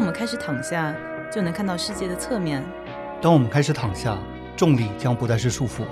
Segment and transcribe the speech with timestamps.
[0.00, 0.96] 我们开始躺下，
[1.30, 2.64] 就能看到世界的侧面。
[3.20, 4.16] 当我们开始躺下，
[4.56, 5.84] 重力将不再是束缚。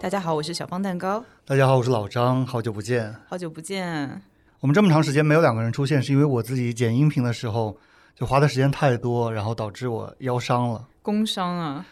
[0.00, 1.24] 大家好，我是小方蛋糕。
[1.44, 3.12] 大家好，我是老张，好久不见。
[3.28, 4.22] 好久不见。
[4.60, 7.76] 我们这么长时间没有两个人出现，是因为我自己剪音频的时候
[8.14, 10.86] 就花的时间太多，然后导致我腰伤了。
[11.02, 11.84] 工伤啊！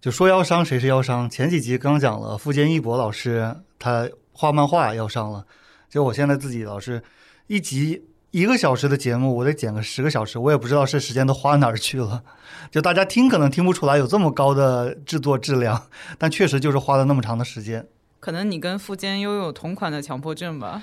[0.00, 1.28] 就说腰伤，谁是腰伤？
[1.28, 5.44] 前几集刚讲了，富坚义博老师他画漫画腰伤了，
[5.90, 7.02] 结果我现在自己老是
[7.46, 12.22] 一集一个小时的节目，我得剪个十个小时，我也不知道这时间都花哪儿去了。
[12.70, 17.86] 就大家听可能听不出来有这么高的制作质量，但确实就是花了那么长的时间。
[18.20, 20.82] 可能你跟富坚拥有同款的强迫症吧？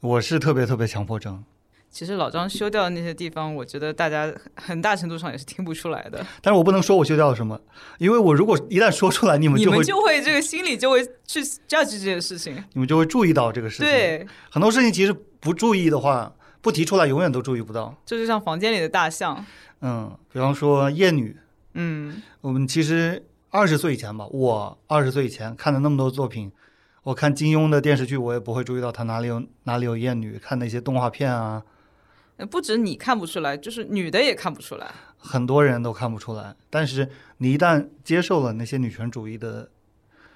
[0.00, 1.44] 我是特别特别强迫症。
[1.90, 6.24] 其实老张修掉的那些地方，我觉得大家很大程度上也是听不出来的。
[6.40, 7.60] 但是我不能说我修掉了什么，
[7.98, 12.54] 因为我如果一旦说出来，你们你就会们就会这个心里就会去 judge 这件事情。
[12.72, 13.86] 你们就会注意到这个事情。
[13.86, 17.94] 对，很多事情其实不注意的话，不提出来永远都注意不到。
[18.04, 19.44] 这就像房间里的大象。
[19.80, 21.36] 嗯，比方说厌女，
[21.74, 26.52] 嗯，我们其实二十岁以前吧，我二十岁以前看的那么多作品，
[27.02, 30.38] 我看金庸的电视剧，我也不会注意到他哪里有哪里有厌女。
[30.38, 31.62] 看那些动画片啊，
[32.36, 34.90] 呃不止你看不出来，就是女的也看不出来。
[35.16, 36.54] 很多人都看不出来。
[36.68, 37.08] 但是
[37.38, 39.70] 你一旦接受了那些女权主义的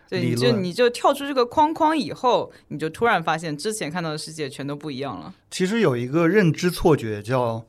[0.08, 5.34] 对，你就你就跳出这个框框以后，你就突然发现之前看到的世界全都不一样了。
[5.50, 7.64] 其实有一个认知错觉叫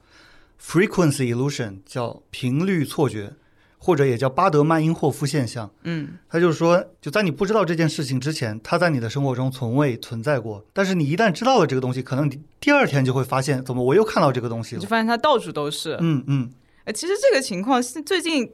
[0.61, 3.33] frequency illusion，叫频率错觉，
[3.77, 5.69] 或者也叫巴德曼因霍夫现象。
[5.83, 10.65] 嗯，他就是说，就在你不知道这件事情之前，它在你的生活中从未存在过。
[10.73, 14.87] 但是你一旦知道了这个东西，可能你第二天就会发现，怎么我又看到这个东西了就？
[14.87, 15.97] 发现它到处都是。
[16.01, 16.49] 嗯嗯，
[16.85, 18.51] 呃，其实这个情况是最近，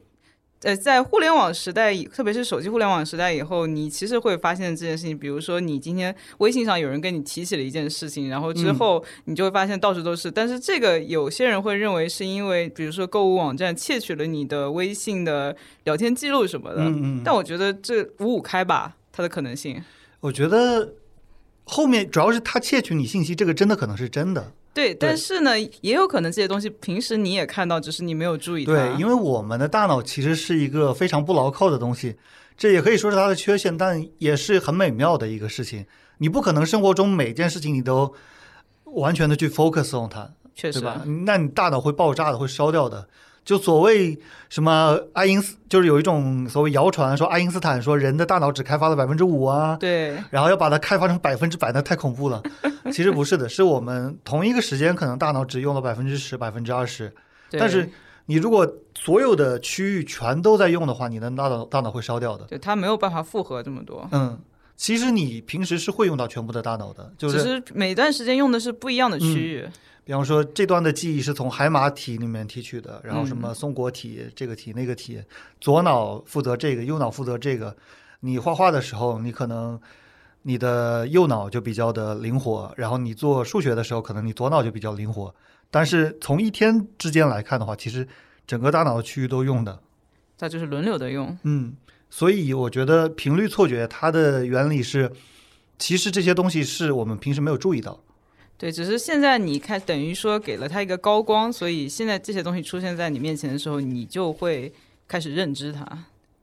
[0.63, 5.17] 呃，在互联网时代以，特别是手机互联网时代以后，你其实会发现这件事情。
[5.17, 10.29] 比如说，你今天微信上有人跟你提起了一件事情，然后之嗯后你就会发现到处都是。
[10.29, 15.55] 但是这个有些人会认为是因为，比如说购物网站窃取了你的微信的
[15.85, 16.81] 聊天记录什么的。
[16.83, 19.83] 嗯嗯但我觉得这五五开吧，它的可能性。
[20.19, 20.93] 我觉得
[21.63, 24.53] 后面主要是他窃取你信息，这个真的可能是真的。
[24.73, 28.71] 对，但是呢，也有可能这些东西平时你也看到，只是你没有注意它。
[28.73, 32.15] 对，因为我们的大脑其实是一个非常不牢靠的东西，
[32.55, 35.85] 这也可以说是它的缺陷，但也是很美妙的一个事情。
[36.19, 38.13] 你不可能生活中每件事情你都
[38.85, 41.03] 完全的去 focus on 它，确实对吧？
[41.25, 43.07] 那你大脑会爆炸的，会烧掉的。
[43.43, 44.17] 就所谓
[44.49, 52.41] 什么爱因斯，就是有一种所谓谣传说爱因斯坦说人的大脑只开发了百分之五啊，对，然后要把它开发成百分之百，那太恐怖了。
[52.93, 57.11] 其实不是的，是我们同一个时间可能大脑只用了百分之十、百分之二十，
[57.51, 57.89] 但是
[58.27, 62.45] 你如果所有的区域全都在用的话，你的大脑大脑会烧掉的。
[62.45, 64.07] 对它没有办法复合这么多。
[64.11, 64.39] 嗯，
[64.77, 69.67] 其实你平时是会用到全部的大脑的，就是每段时间用的是不一样的区域。
[70.03, 75.21] 比方说这段的记忆是从海马体里面提取的，然后什嗯么松果体、这个体那个体，
[75.59, 77.75] 左脑负责这个，右脑负责这个。
[78.21, 79.79] 你画画的时候，你可能
[80.43, 85.33] 你的右脑就比较的灵活，然后你做数学的时候，可能你左脑就比较灵活。
[85.69, 88.07] 但是从一天之间来看的话，其实
[88.45, 89.79] 整个大脑的区域都用的。
[90.35, 91.37] 再就是轮流的用。
[91.43, 91.75] 嗯，
[92.09, 95.11] 所以我觉得频率错觉它的原理是，
[95.77, 97.99] 其实这些东西是我们平时没有注意到。
[98.61, 104.71] 对，只是现在你看，等于说给了他一个高光，所以现在这些东西出现在你面前的时候，你就会
[105.07, 105.83] 开始认知它。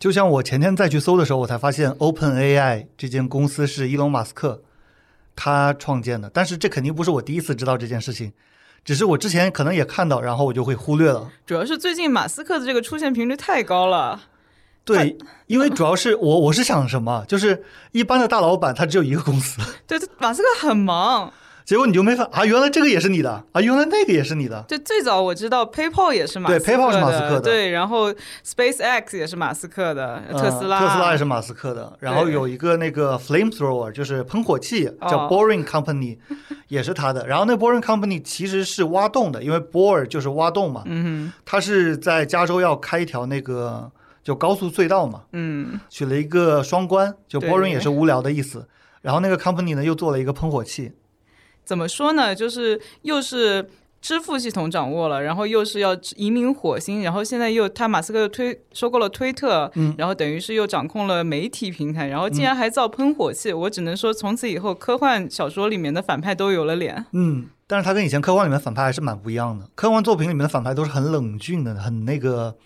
[0.01, 4.61] 就像我前天再去搜的时候，我才发现 Open AI 这间公司是伊隆马斯克
[5.37, 8.33] 他创建的，但是这肯定不是我第一次知道这件事情，
[8.85, 11.31] 只是我之前可能也看到，然后我就会忽略了。
[11.47, 14.23] 主要是最近马斯克的这个出现频率太高了。
[14.85, 17.63] 对，因为主要是我我是想什么，就是
[17.93, 21.33] 一般的大老板他只有一个公司， 对，马斯克很忙。
[21.69, 24.65] 结果你就没发啊，原来这个也是你的啊，原来那个也是你的。
[24.67, 27.41] 就，最早我知道 PayPal 也是马斯克的 PayPal 是马斯克的。
[27.43, 28.11] 对，然后
[28.43, 35.29] SpaceX 也是马斯克的，嗯特斯拉，特斯拉也是马斯克的，然后有一个那个 flamethrower，就是喷火器，叫哦。
[35.31, 36.17] Boring Company，、
[36.69, 37.27] 也是他的。
[37.27, 43.93] 然后那 Boring Company 其实是挖洞的，因为 bore 就是挖洞嘛，嗯他是在加州要开一条那个
[44.25, 48.67] 就高速隧道嘛，嗯，取了一个双关，就 boring 也是无聊的意思。
[49.03, 50.93] 然后那个 company 呢又做了一个喷火器，
[51.69, 52.35] 怎么说呢？
[52.35, 53.69] 就是又是
[54.01, 67.05] 支付系统掌握了，然后又是要移民火星，然后现在又他马斯克又推收购了推特，嗯然后等于是又掌控了媒体平台，然后竟然还造喷火器，我只能说从此以后科幻小说里面的反派都有了脸。
[67.13, 69.69] 嗯，但是他跟以前科幻里面反派还是蛮不一样的。
[69.75, 72.57] 科幻作品里面的反派都是很冷峻的，很那个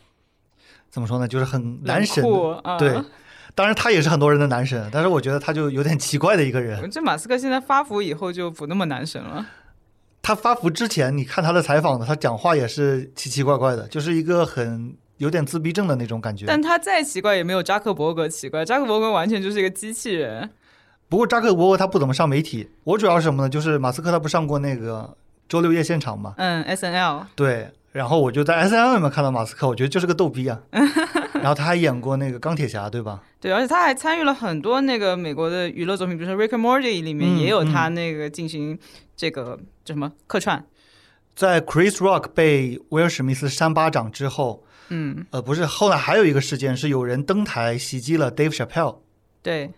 [0.89, 2.23] 怎么说呢，就是很男神
[2.63, 2.97] 啊对。
[3.55, 6.91] 当然，他也是很多人的男神，但是我觉得他就有点奇怪的一个人。
[6.91, 9.47] 这马斯克现在发福以后就不那么男神了。
[10.23, 16.47] 他发福之前，你看他的采访的，他讲话也是奇奇怪怪的，就是一个很有点自闭症的那种感觉。
[16.47, 20.49] 但他再奇怪也没有扎克伯格奇怪，扎克伯格完全就是一个机器人。
[21.09, 23.49] 不过扎克伯格他不怎么上媒体，我主要是什么呢？
[23.49, 25.15] 就是马斯克他不上过那个
[25.49, 26.35] 周六夜现场嘛？
[26.39, 27.27] 嗯，S N L。
[27.35, 30.59] 对，然后我就在 S N L 里面看到马斯克，我觉得就是个逗逼啊。
[31.35, 33.21] 然后他还演过那个钢铁侠，对吧？
[33.43, 38.79] 对，而且他还参与了很多那个美国的娱乐作品，比如说《Rick and Morty》里面也有他那个进行
[39.17, 40.65] 这个叫什么客串。
[41.35, 48.99] 在 Chris Rock 被威尔史密斯扇巴掌之后，嗯，呃，不是，后来还有一个事件是有人登台袭击了 Dave Chappelle，
[49.43, 49.73] 对，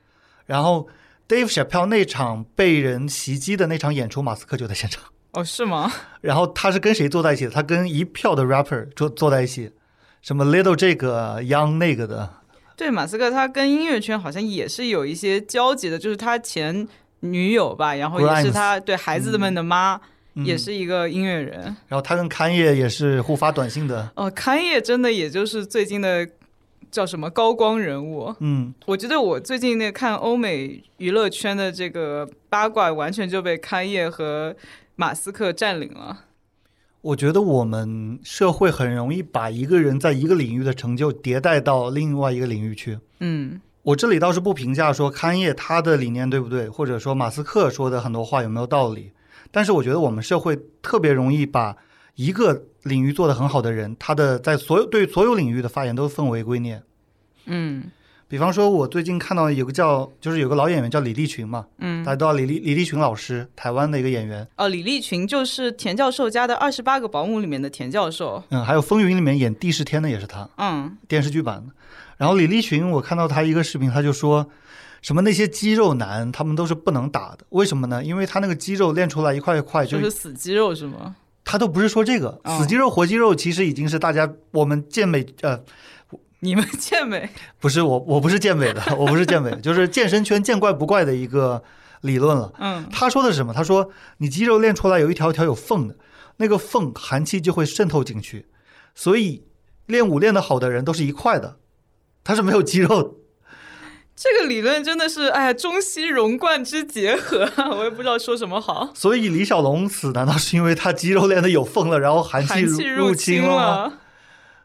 [0.45, 0.87] 然后
[1.27, 5.03] Dave Chappelle 那场被人袭击的那场演出，马斯克就在现场。
[5.31, 5.91] 哦，是吗？
[6.21, 7.51] 然后他是跟谁坐在一起的？
[7.51, 9.73] 他跟一票的 rapper 坐坐在一起。
[10.21, 12.31] 什么 little 这个 young 那个的，
[12.77, 16.87] 对，马斯克他跟音乐圈好像也是有一些交集的，就是他前
[17.21, 20.01] 女友吧，然后也是他对孩子们的妈，
[20.35, 21.65] 也是一个音乐人。
[21.89, 24.11] 然后他跟康业也是互发短信的。
[24.17, 26.29] 哦，康业真的也就是最近的
[26.91, 28.35] 叫什么高光人物。
[28.41, 34.55] 嗯，我觉得我最近那看欧美娱乐圈的这个八卦，完全就被康业和
[34.97, 36.25] 马斯克占领了。
[37.05, 42.99] 我觉得我们社会很容易把一个人在一个领域的成就迭代到另外一个领域去。
[43.21, 49.13] 嗯，我这里倒是不评价说康业他的理念对不对，或者说马斯克说的很多话有没有道理。
[49.51, 51.77] 但是我觉得我们社会特别容易把
[52.15, 56.81] 一个领域做得很好的人，他的在所有对所有领域的发言都奉为圭臬。
[57.45, 57.85] 嗯。
[58.35, 64.45] 比方说，我最近看到有个叫，就是有个老演员叫李立群嘛，嗯，大家都知道李立李立群老师，台湾的一个演员。
[64.57, 68.43] 哦，李立群就是田教授家的二十八个保姆里面的田教授。
[68.49, 71.73] 嗯，还有《风云》里面演帝释天的也是他，嗯，电视剧版的。
[72.17, 74.45] 然后李立群，我看到他一个视频，他就说
[75.01, 78.03] 什么那些肌肉男他们都是不能打的，为什么呢？
[78.03, 81.15] 因为他那个肌肉练出来一块一块就是死肌肉是吗？
[81.45, 85.61] 他都不是说这个死肌肉活肌肉，其实已经是大家我们健美呃。
[86.45, 91.65] 你们健美不是我，我不是健美的， 我不是健美，就是健身圈见怪不怪的一个
[92.03, 92.53] 理论了。
[92.59, 93.55] 嗯，他说的是什么？
[93.55, 95.97] 他说你肌肉练出来有一条条有缝的，
[96.37, 98.47] 那个缝寒气就会渗透进去，
[98.95, 99.45] 所以
[99.87, 101.57] 练武练得好的人都是一块的，
[102.23, 103.21] 他是没有肌肉。
[104.15, 108.91] 这个理论真的是哎呀，中西融贯之结合， 我也不知道说什么好。
[108.95, 114.01] 所以李小龙死难道是因为他肌肉练得有缝了，然后寒气入侵了？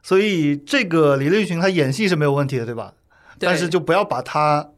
[0.01, 2.93] 所以这个李立群他演戏是没有问题的，对吧？
[3.39, 4.69] 但是就不要把他，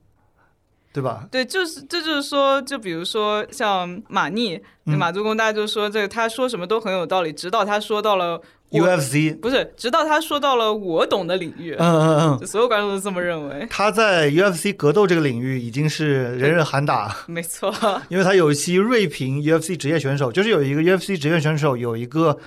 [0.94, 1.28] 对吧？
[1.32, 8.40] 对，就是这就是说，就比如说像马尼、马祖公，大家就说这个他说什么都很有道理，直到他说到了
[8.70, 11.76] UFC，不是，直到他说到了我懂的领域。
[11.80, 13.66] 嗯嗯嗯，所有观众都这么认为。
[13.70, 17.74] 他在 UFC 格斗这个领域已经是人人喊打， 没错。
[18.10, 22.38] 因为他有一期锐评 UFC 职业选手，就是有一个 UFC 职业选手有一个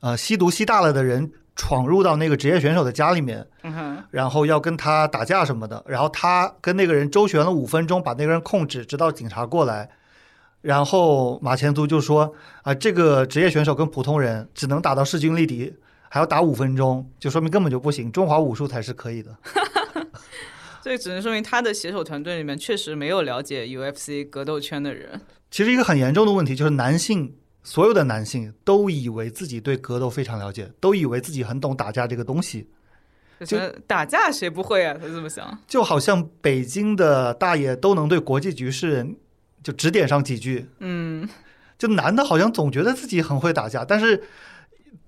[0.00, 1.32] 呃吸毒吸大了的人。
[1.56, 3.44] 闯入到那个职业选手的家里面，
[4.10, 9.88] 然后要跟他打架什么的，然后他跟那个人周旋了五分钟，把那个人控制，直到警察过来。
[10.62, 15.72] 然后马前卒就说：“啊，这个职业选手跟普通人只能打到势均力敌，
[16.08, 18.10] 还要打五分钟，就说明根本就不行。
[18.10, 19.36] 中华武术才是可以的。
[20.82, 25.20] ”所以只能说明他的携手团队里面确实没有了解 UFC 格斗圈的人。
[25.50, 27.34] 其实一个很严重的问题就是男性。
[27.66, 32.68] 所有的男性都以为自己对格斗非常了解，都以为自己很懂打架这个东西。
[33.44, 33.58] 就
[33.88, 34.96] 打架谁不会啊？
[34.98, 39.04] 他这么想，就好像北京的大爷都能对国际局势
[39.64, 40.70] 就指点上几句。
[40.78, 41.28] 嗯，
[41.76, 44.22] 就男的好像总觉得自己很会打架，但是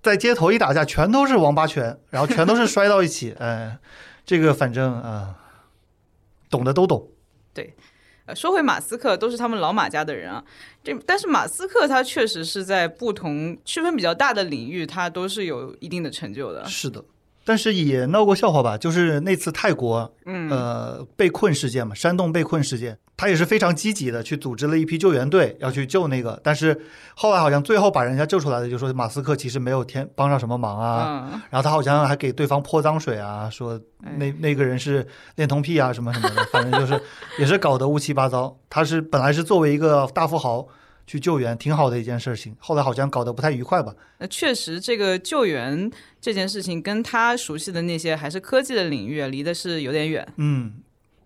[0.03, 3.37] 在街头一打架，全都是王八拳，然后全都是摔到一起。
[3.39, 3.79] 哎，
[4.27, 5.37] 这个反正啊，
[6.51, 7.09] 懂的都懂。
[8.35, 10.45] 说回马斯克，都是他们老马家的人啊。
[10.83, 16.65] 这但是马斯克他确实是在不同区分比较大的领域，他都是有一定的成就的。
[16.67, 17.05] 是的。
[17.49, 18.77] 但是也闹过笑话吧？
[18.77, 26.39] 就是那次泰国，嗯，呃，被困事件嘛，山洞被困事件，他也是非常积极的去组织了一批救援队要去救那个。
[26.45, 26.79] 但是
[27.15, 31.43] 后来好像最后把人家救出来的，就说马斯克其实没有天帮上什么忙啊。
[31.49, 33.81] 然后他好像还给对方泼脏水啊，说
[34.19, 37.03] 那那个人是恋童癖啊什么什么的，反正就是
[37.39, 38.55] 也是搞得乌七八糟。
[38.69, 40.69] 他是本来是作为一个大富豪。
[41.09, 43.95] 去救援挺好的一件事情，后来好像搞得不太愉快吧？
[44.19, 50.31] 那确实，这个救援这件事情跟他熟悉的那些还是科技的领域离的是有点远。
[50.37, 50.75] 嗯，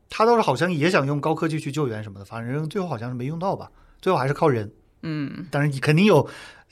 [0.09, 3.73] 他倒是好像也想用高科技去救援什么的，反正最后好像是没用到吧？
[4.01, 4.71] 最后还是靠人。
[5.03, 6.29] 嗯，但是你肯定有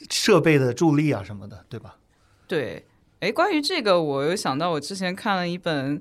[0.08, 1.96] 设备的助力啊什么的，对吧？
[2.46, 2.86] 对，
[3.18, 6.00] 哎，关于这个，我又想到我之前看了一本。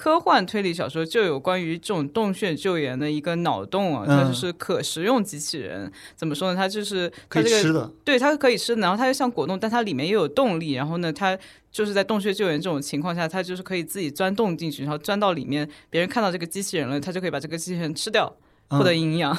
[0.00, 5.92] 科幻推理小说就有关于这种洞穴救援的一个脑洞啊，嗯它就是可食用机器人。
[6.16, 6.56] 怎么说呢？
[6.56, 10.72] 它就是可它这个以吃的，对，它是可以吃的，然后它又像果冻，但它里面又有动力。
[10.72, 11.38] 然后呢，它
[11.70, 18.34] 就是在洞穴救援这种情况下，它就是可以自己钻洞进去，然后钻到里面，别人看到这个机器人了，它就可以把这个机器人吃掉，
[18.70, 19.36] 获得嗯营养。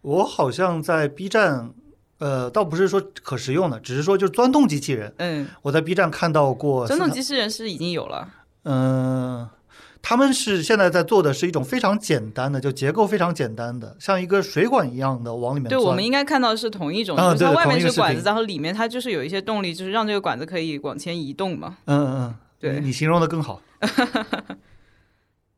[0.00, 1.74] 我好像在 B 站，
[2.20, 5.12] 呃，倒不是说可食用的，只是说就是钻洞机器人。
[5.18, 8.26] 嗯，我在 B 站看到过，钻洞机器人是已经有了。
[8.62, 9.48] 嗯、
[10.02, 21.76] 他们是现在在做的是一种非常简单的，就结构非常简单的，像一个水管一样的往里面对，我们应该看到的是同一种，啊就是它外面是管子，然后里面它就是有一些动力，就是让这个管子可以往前移动嘛。
[21.84, 23.60] 嗯嗯嗯，对你你形容的更好。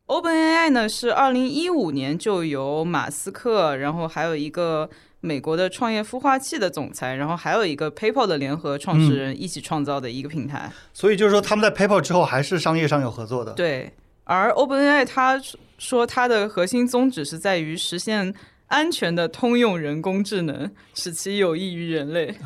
[0.07, 10.71] OpenAI 呢是二零一五年就由马斯克，然后还有一个美国的创业孵化器的总裁，然后还有一个 PayPal 的联合创始人一起创造的一个平台。
[10.93, 13.53] 所以就是说，他们在 PayPal 之后还是商业上有合作的。
[13.53, 15.41] 对，而 OpenAI 它
[15.79, 18.33] 说它的核心宗旨是在于实现
[18.69, 22.37] 安全的通用人工智能，使其有益于人类。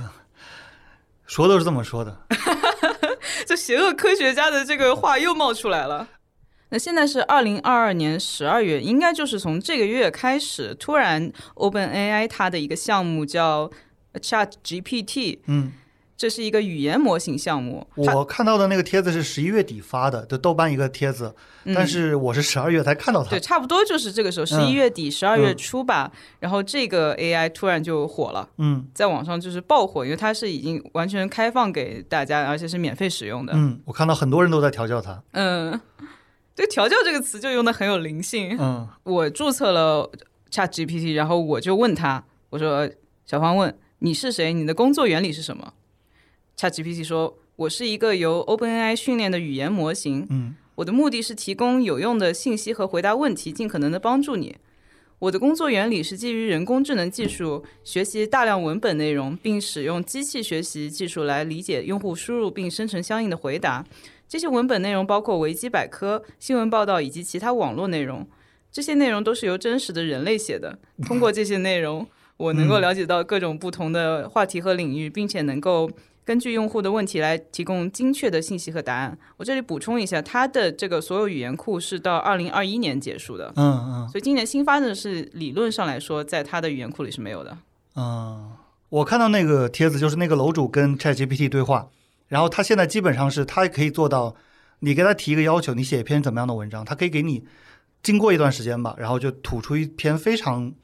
[1.26, 2.20] 说都是这么说的。
[3.46, 6.08] 这邪恶科学家的这个话又冒出来了。
[6.70, 13.70] 那现在是二零二二年十二月，应该就是从这个月开始，突然 OpenAI 它的一个项目叫
[14.14, 15.72] Chat GPT，嗯，
[16.16, 17.86] 这是一个语言模型项目。
[17.94, 21.34] 我看到的那个帖子是十一月底发的，就豆瓣一个帖子，
[21.74, 23.40] 但是我是十二月才看到它嗯对，。
[23.40, 26.10] 差不多就是这个时候，十一月底、十二月初吧。
[26.40, 33.52] 然后这个 AI 突然就火了，嗯在网上就是爆火，因为它是已经完全开放给大家，而且是免费使用的。
[33.54, 35.22] 嗯，我看到很多人都在调教它。
[35.32, 35.78] 嗯，
[36.56, 38.56] 对“调教”这个词就用的很有灵性。
[38.58, 40.10] 嗯我注册了
[40.50, 42.88] Chat GPT，然后我就问他，我说
[43.26, 44.54] ：“小芳问你是谁？
[44.54, 45.74] 你的工作原理是什么
[46.56, 54.56] ？”Chat GPT 说：“我是一个由 OpenAI 训练的语言模型，嗯我的目的是提供有用的信息和回答问题，尽可能的帮助你。
[55.18, 63.82] 我的工作原理是基于人工智能技术学习大量文本内容，并使用机器学习技术来理解用户输入并生成相应的回答。
[64.28, 68.28] 这些文本内容包括维基百科、新闻报道以及其他网络内容。
[68.70, 70.78] 这些内容都是由真实的人类写的。
[71.06, 75.90] 通过这些内容，我能够了解到各种不同的话题和领域，并且能够
[76.26, 79.16] 根据用户的问题来提供精确的信息和答案。
[79.36, 87.56] 我这里补充一下，它的这个所有语言库是到二零二一年结束的，嗯嗯所以今年新发的是理论上来说，在它的语言库里是没有的。
[87.94, 88.50] 嗯，
[88.88, 91.88] 我看到那个帖子，就是那个楼主跟 ChatGPT 对话，
[92.26, 94.34] 然后他现在基本上是他可以做到，
[94.80, 97.44] 你给他提一个要求，你写一篇怎么样的文章，他可以给你
[98.02, 100.74] 经过一段时间吧，然后就吐出一篇非常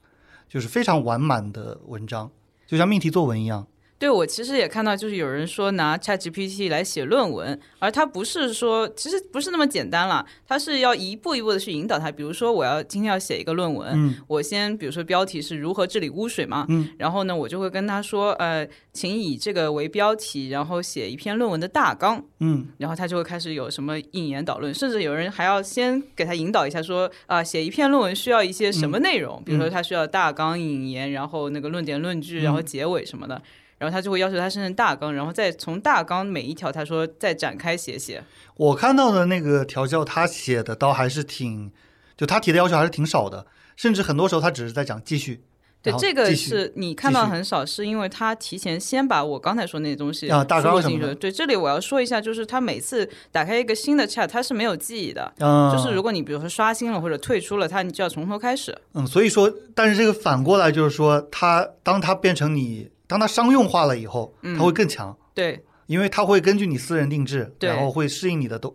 [0.49, 2.30] 就是非常完满的文章，
[2.64, 3.66] 就像命题作文一样。
[4.02, 12.11] 对我其实也看到，就是有人说拿 ChatGPT 来写论文，而它不是说，其实不是那么简单了，它是要一步一步的去引导它。
[12.11, 33.40] 比如说，我要今天要写一个论文，嗯我先比如说标题是如何治理污水嘛，嗯，然后呢，我就会跟他说，呃，请以这个为标题，然后写一篇论文的大纲，嗯然后他就会开始有什么引言导论，甚至有人还要先给他引导一下说，啊、写一篇论文需要一些什么内容，比如说他需要大纲、引言，然后那个论点、论据，然后结尾什么的。
[33.83, 38.23] 然后他就会要求他生成大纲，然后再从大纲每一条他说再展开写写。
[38.55, 41.73] 我看到的那个调教，他写的倒还是挺，
[42.17, 45.43] 就他提的要求还是挺少的，甚至很多时候他只是在讲继续。
[45.83, 55.33] 对这个是你看到很少，是因为他提前先把我刚才说那些东西啊大输入进去纲什么的对，这里我要说一下，就是他每次打开一个新的 chat，他是没有记忆的。
[55.41, 58.79] 嗯，就是如果你比如说刷新了或者退出了，他你就要从头开始。
[58.95, 68.75] 嗯，所以说，但是这个反过来就是说，他当他变成你，当它商用化了以后，嗯它会更强，对，因为它会根据你私人定制，然后会适应你的都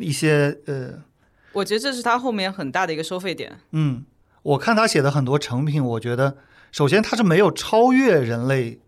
[0.00, 0.94] 一些呃
[1.52, 3.60] 我觉得这是它后面很大的一个收费点。
[3.72, 4.06] 嗯，
[4.42, 6.38] 我看他写的很多成品，我觉得
[6.72, 8.80] 首先它是没有超越人类，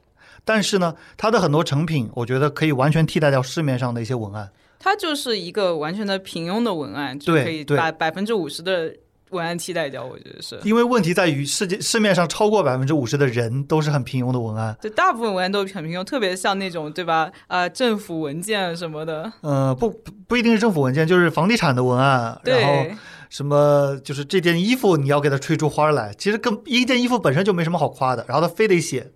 [0.44, 4.50] 但是呢，它的很多成品，我觉得可以完全替代掉市面上的一些文案。
[4.78, 8.94] 它就是一个完全的平庸的文案，就可以对把百分之五十的
[9.30, 10.04] 文案替代掉。
[10.04, 14.76] 我觉得是，因为问题在于世界市面上超过百分之五十的人都是很平庸的文案。
[14.80, 17.30] 对大部分文案都很平庸，特别像那种对吧？
[17.46, 22.86] 啊、政府文件什么的，呃，不不不一定是政府文件，就是房地产的文案，然后
[23.28, 29.10] 什么就是这件衣服你要给它吹出花来，其实跟一件衣服本身就没什么好夸的，然后他非得写，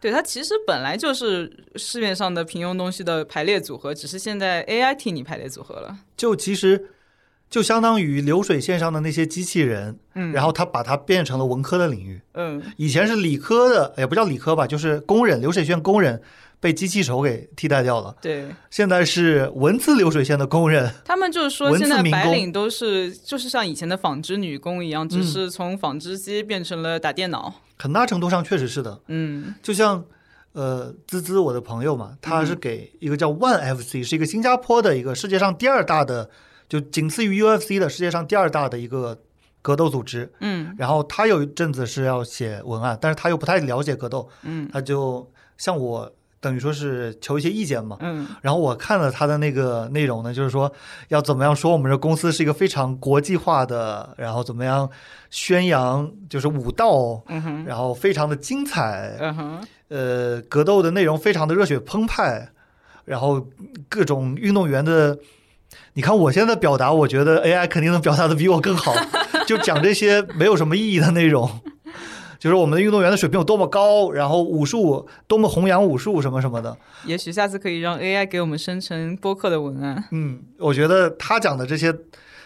[0.00, 5.96] 对，它其实本来就是市面上的平庸东西的排列组合，只是现在 AI 替你排列组合了。
[6.16, 6.90] 就其实
[7.48, 12.20] 就相当于流水线上的那些机器人，嗯，然后他把它变成了文科的领域。
[12.34, 16.20] 嗯，以前是理科的，也不叫理科吧，就是工人流水线工人
[16.58, 18.16] 被机器手给替代掉了。
[18.20, 27.54] 对现在是文字流水线的工人，他们就是说，现在白领都是就是像以前的纺织女工一样，只嗯是从纺织机变成了打电脑。
[27.78, 29.00] 很大程度上确实是的。
[29.08, 30.04] 嗯就像
[30.52, 36.30] 呃，滋滋我的朋友嘛，他是给一个叫 One FC，是一个新加坡的一个世界上第二大的，
[36.68, 39.18] 就仅次于 UFC 的世界上第二大的一个
[39.62, 40.32] 格斗组织。
[40.40, 47.96] 嗯然后他有一阵子是要写文案，但是他又不太了解格斗，嗯他就向我等于说是求一些意见嘛。
[48.00, 50.70] 嗯然后我看了他的那个内容呢，就是说
[51.08, 54.88] 要怎么样说我们这公司是一个非常国际化的，然后怎么样
[55.30, 62.48] 宣扬就是武道，嗯然后非常的精彩，嗯哼，呃，格斗的内容非常的热血澎湃，
[63.04, 63.44] 然后
[63.88, 65.18] 各种运动员的，
[65.94, 68.94] 你看我现在表达，我觉得 AI 肯定能表达的比我更好，
[69.46, 71.50] 就讲这些没有什么意义的内容。
[72.38, 80.04] 就是我们的运动员的水平有多么高，然后武术多么弘扬武术什么什么的，也许下次可以让 AI 给我们生成播客的文案。
[80.12, 81.92] 嗯，我觉得他讲的这些，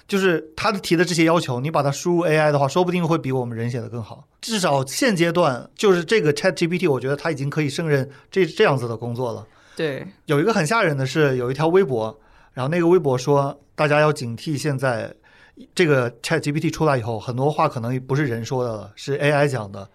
[0.07, 4.25] 就是他提的这些要求，你把它输入 AI 的话，说不定会比我们人写的更好。
[4.41, 9.45] 至少现阶段，就是这个 ChatGPT，我觉得他已经可以胜任这这样子的工作了。
[9.77, 12.17] 对，有一个很吓人的是，有一条微博，
[12.53, 15.15] 然后那个微博说，大家要警惕，现在
[15.75, 19.89] 这个 ChatGPT 出来以后，很多话可能不是人说的了，是 AI 讲的，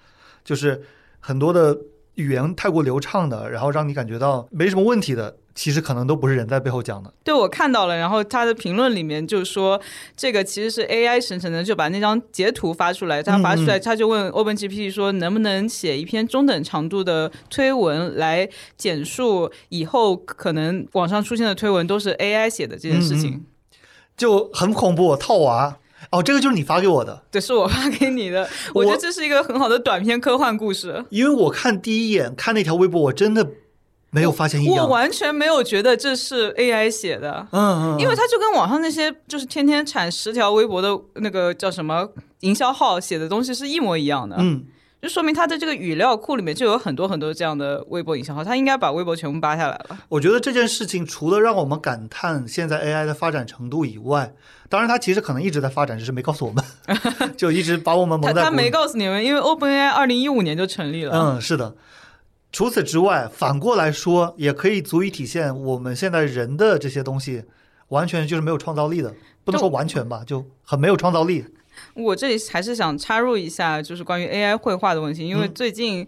[0.44, 0.82] 就是
[1.20, 1.78] 很多的
[2.16, 7.12] 语言太过流畅的，然后让你感觉到没什么问题的，其实可能都不是人在背后讲的。
[7.24, 9.82] 对我看到了，然后他的评论里面就说
[10.16, 18.48] 这个其实是 AI 生成的，就把那张截图发出来，他发出来，嗯他就问 OpenGPT 说能不能写一篇中等长度的推文来
[18.78, 23.32] 简述以后可能网上出现的推文都是 AI 写的这件事情。
[23.32, 23.46] 嗯
[24.18, 25.78] 就很恐怖，套娃。
[26.10, 31.04] 哦，这个就是你发给我的，对，是我发给你的，我觉得这是一个很好的短篇科幻故事。
[31.10, 33.46] 因为我看第一眼看那条微博，我真的
[34.16, 34.86] 没有发现异样。
[34.86, 42.08] 我完全没有觉得这是 AI 写的，嗯嗯，因为它就跟网上那些就是天天产十条微博的那个叫什么
[42.40, 44.64] 营销号写的东西是一模一样的，嗯，
[45.02, 49.98] 就说明他的这个语料库里面就有很多很多这样的微博营销号，他应该把微博全部扒下来了。
[50.08, 54.34] 我觉得这件事情除了让我们感叹现在 AI 的发展程度以外，
[54.70, 56.64] 当然他其实可能一直在发展，只是没告诉我们，
[57.36, 58.70] 就一直把我们他他没蒙在鼓里。
[58.72, 61.12] 告诉你们，因为 OpenAI 二零一五年就成立了。
[61.14, 61.76] 嗯，是的。
[62.56, 67.44] 除此之外，反过来说，也可以足以体现我们现在人的这些东西，
[67.90, 69.14] 完全就是没有创造力的。
[69.44, 71.44] 不能说完全吧，就很没有创造力。
[71.94, 76.08] 我这里还是想插入一下，就是关于 AI 绘画的问题，因为嗯最近。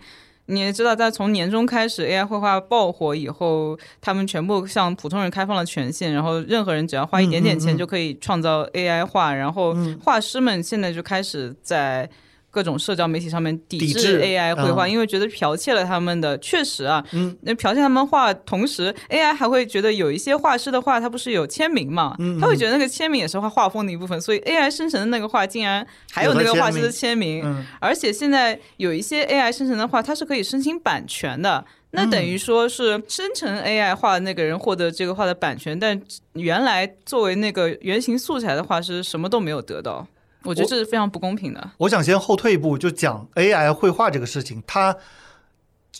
[0.49, 12.09] 你也知道，在从年中开始，AI 绘画爆火以后，他们全部向普通人开放了权限，然后任何人只要花一点点钱就可以创造 AI 画，然后嗯画师们现在就开始在
[12.57, 16.35] 各种社交媒体上面抵制 AI 绘画，嗯因为觉得剽窃了他们的。
[16.39, 22.15] 确实啊，嗯，那剽窃他们画，同时 AI 还会觉得有一些画师的画，他不是有签名嘛？
[22.17, 31.63] 嗯他会觉得那个签名也是画画风的一部分，所以 AI 生成的那个画竟然还有那个画师的签名，嗯而且现在有一些 AI 生成的画，它是可以申请版权的。
[31.91, 35.99] 那等于说是生成 AI 画的那个人获得这个画的版权，但
[36.33, 40.05] 原来作为那个原型素材的画师什么都没有得到。
[40.43, 41.71] 我觉得这是非常不公平的。
[41.77, 44.63] 我想先后退一步，就讲 AI 绘画这个事情。
[44.65, 44.95] 它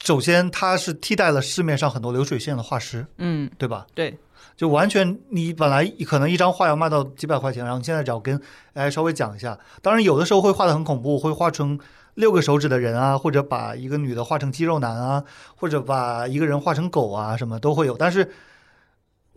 [0.04, 3.88] 首先它是替代了市面上很多流水线的画师，嗯，对吧？
[3.96, 4.18] 对，
[4.56, 8.40] 就完全你本来可能一张画要卖到几百块钱，然后你现在只要跟
[8.76, 11.80] AI 稍微讲一下，当然有的时候会画的很恐怖，会画成
[12.14, 15.24] 六个手指的人啊，或者把一个女的画成肌肉男啊，
[15.56, 17.98] 或者把一个人画成狗啊，什么都会有。
[17.98, 18.32] 但是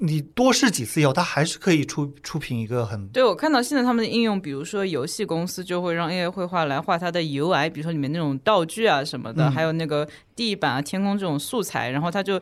[0.01, 12.41] 你多试几次以后，它还是可以出出品一个很对我看到现在他们的应用，比如说游戏公司就会让 AI 绘画来画它的 UI，比如说里面那种道具啊什么的，嗯还有那个地板啊、天空这种素材，然后它就。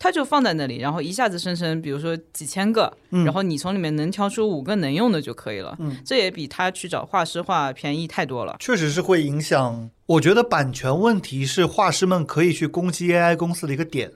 [0.00, 5.74] 它就放在那里，然后一下子生成，比如说几千个，嗯然后你从里面能挑出五个能用的就可以了。
[5.80, 8.54] 嗯这也比他去找画师画便宜太多了。
[8.60, 9.90] 确实是会影响。
[10.06, 14.12] 我觉得版权问题是画师们可以去攻击 AI 公司的一个点，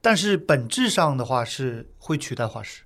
[0.00, 2.82] 但是本质上的话是会取代画师。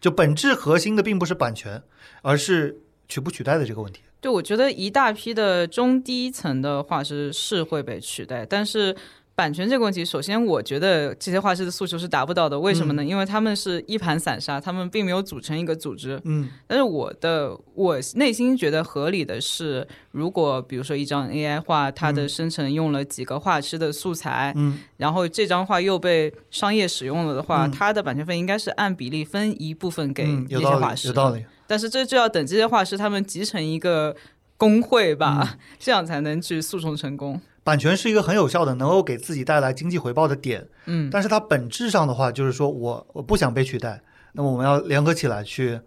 [0.00, 1.82] 就本质核心的并不是版权，
[2.20, 4.02] 而是取不取代的这个问题。
[4.20, 8.94] 对，我觉得一大批的中低层的画师是会被取代，但是
[9.36, 12.58] 版权这个问题，首先我觉得这些画师的诉求是达不到的。
[12.58, 13.04] 为什么呢？
[13.04, 16.20] 因为他们是一盘散沙，他们并没有组成一个组织。
[16.24, 31.08] 嗯但是我的我内心觉得合理的是，如果比如说一张 AI 画，它的生成用了几个画师的素材，嗯然后这张画又被商业使用了的话，嗯它的版权费应该是按比例分一部分给嗯，这有道理，些画师。
[31.08, 31.44] 有道理。
[31.66, 34.14] 但是这就要等这些画师他们集成一个
[34.56, 37.40] 工会吧，嗯 这样才能去诉讼成功。
[37.64, 40.68] 版权是一个很有效的，能够给自己带来经济回报的点。
[40.84, 44.00] 嗯，但是它本质上的话，就是说我我不想被取代，
[44.34, 45.80] 那么我们要联合起来去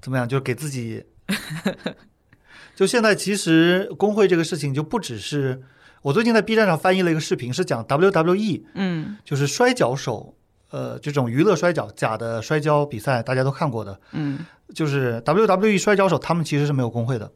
[0.00, 0.28] 怎么样？
[0.28, 1.04] 就是给自己。
[2.74, 5.62] 就现在，其实工会这个事情就不只是
[6.00, 10.34] 我最近在 B 站上翻译了一个视频，是讲 WWE，嗯就是摔跤手，
[10.70, 14.40] 呃，这种娱乐摔跤假的摔跤比赛，大家都看过的，嗯，
[14.74, 17.30] 就是 WWE 摔跤手，他们其实是没有工会的。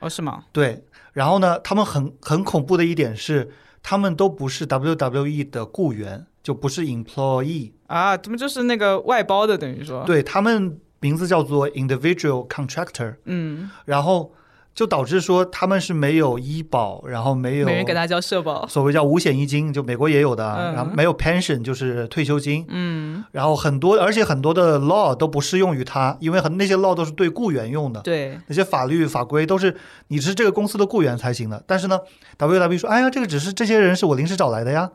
[0.00, 0.44] 哦，是吗？
[0.50, 3.50] 对，然后呢，他们很很恐怖的一点是，
[3.82, 14.32] 他们都不是 WWE 的雇员，就不是 employee，啊，他们就是那个外包的，等于说，对他们名字叫做 individual contractor，嗯，然后
[14.74, 20.74] 就导致说他们是没有医保，然后没有没人给他交社保，所谓叫五险一金，就美国也有的，嗯。
[20.74, 28.00] 然后没有 pension 就是退休金，嗯，然后很多而且很多的 law 都不适用于他，因为很那些 law 都是对雇员用的。
[28.00, 29.76] 对，那些法律法规都是
[30.08, 32.00] 你是这个公司的雇员才行的，但是呢
[32.38, 34.90] ，W W B 说，哎呀，这个只是这些人是我临时找来的呀，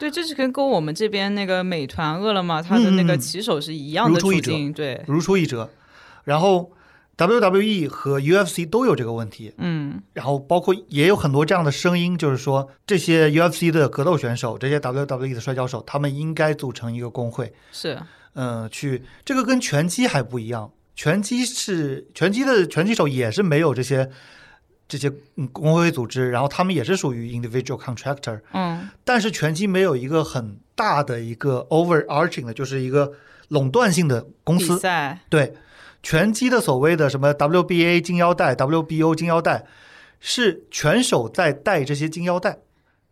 [0.00, 5.70] 对，这是跟跟我们这边那个美团、饿了么它的那个骑手是一样的如出一辙处境，对，如出一辙。
[6.24, 6.70] 然后
[7.16, 10.02] WWE 和 UFC 都有这个问题，嗯。
[10.14, 18.00] 然后包括也有很多这样的声音，就是说这些 UFC 的格斗选手，这些 WWE 的摔跤手，他们应该组成一个工会，是，
[18.34, 24.10] 嗯、去这个跟拳击还不一样，拳击是拳击的拳击手也是没有这些
[24.88, 28.88] 这些嗯工会组织，然后他们也是属于 individual contractor，嗯。
[29.04, 33.12] 但是拳击没有一个很大的一个 overarching 的，就是一个
[33.48, 34.78] 垄断性的公比司。
[34.78, 35.54] 赛，对，
[36.02, 39.64] 拳击的所谓的什么 WBA 金腰带、WBO 金腰带，
[40.20, 42.58] 是拳手在戴这些金腰带，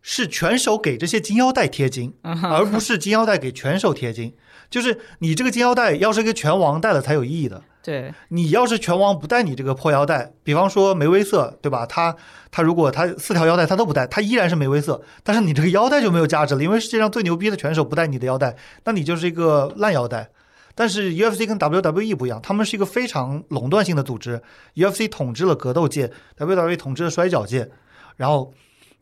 [0.03, 4.35] 是拳手给这些金腰带贴金，而不是金腰带给拳手贴金。
[4.69, 7.63] 就是你这个金腰带要是个拳王戴了才有意义的。
[7.83, 11.87] 对，你要是拳王不戴你这个破腰带，比方说梅威瑟，对吧？
[11.87, 12.15] 他
[12.51, 20.29] 他如果他四条腰带他都不戴，他依然是梅威瑟，但是你这个腰带就没有价值了，因为世界上最牛逼的拳手不戴你的腰带，那你就是一个烂腰带。
[20.75, 24.41] 但是 UFC 跟 WWE 不一样，他们是一个非常垄断性的组织
[24.75, 27.69] ，UFC 统治了格斗界，WWE 统治了摔跤界，
[28.17, 28.53] 然后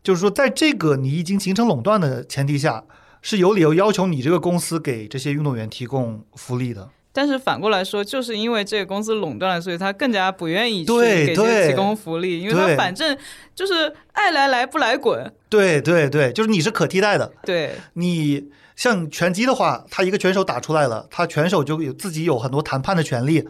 [0.03, 2.85] 就是说，在这个你已经形成垄断的前提下，
[3.23, 6.89] 是有理由要求你这个公司给这些运动员提供福利的。
[7.11, 11.69] 但是反过来说，就是因为这个公司垄断了，所以他更加不愿意去给这对对。
[11.71, 13.17] 提供福利，因为他反正
[13.57, 17.33] 就是爱来来不来滚，对对对，就是你是可替代的。
[17.43, 18.49] 对，你
[18.79, 23.45] 像拳击的话，他一个拳手打出来了，他拳手就有自己有很多谈判的权利，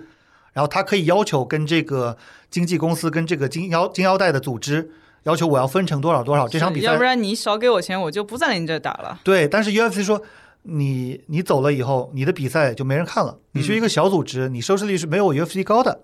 [0.54, 2.16] 然后他可以要求跟这个
[2.48, 4.90] 经纪公司、跟这个金腰金腰带的组织
[5.24, 6.86] 要求我要分成多少多少这场比赛。
[6.86, 9.20] 要不然你少给我钱，我就不在你这打了。
[9.22, 10.22] 对，但是 UFC 说。
[10.62, 13.38] 你你走了以后，你的比赛就没人看了。
[13.52, 16.00] 你是一个小组织，你收视率是没有 UFC 高的，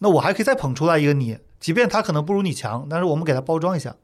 [0.00, 3.94] 那我还可以再捧出来一个你，即便他可能不如你强，但是我们给他包装一下。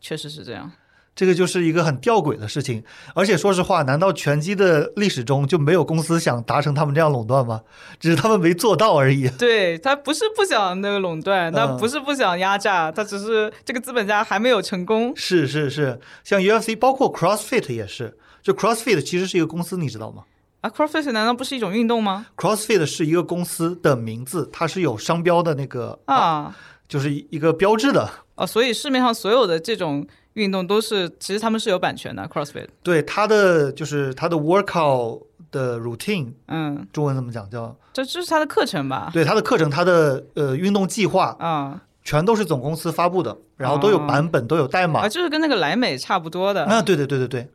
[0.00, 0.72] 确实是这样。
[1.18, 2.80] 这个就是一个很吊诡的事情，
[3.12, 7.60] 而且说实话，难道拳击的历史中就没有公司想达成他们这样垄断吗？
[7.98, 9.28] 只是他们没做到而已。
[9.36, 15.12] 对他不是不想那个垄断，他嗯不是不想压榨，他只是这个资本家还没有成功。
[15.16, 20.22] 是是是，像 UFC，包括 CrossFit 也是，就 CrossFit 其实是一个公司，你知道吗
[20.60, 26.56] 啊，CrossFit 难道不是一种运动吗？？CrossFit 是一个公司的名字，它是有商标的那个，啊，
[26.88, 28.08] 就是一个标志的。
[28.36, 30.06] 哦，所以市面上所有的这种
[30.38, 32.26] 运动都是，其实他们是有版权的。
[32.28, 37.76] CrossFit，对他的就是他的 workout 的 routine，嗯，中文怎么讲叫？
[37.92, 39.10] 这这是他的课程吧？
[39.12, 45.08] 对他的课程，它的呃运动计划啊全都是总公司发布的，然后都有版本，都有代码啊，。
[45.08, 46.64] 就是跟那个莱美差不多的。
[46.64, 47.50] 啊，对对对对对。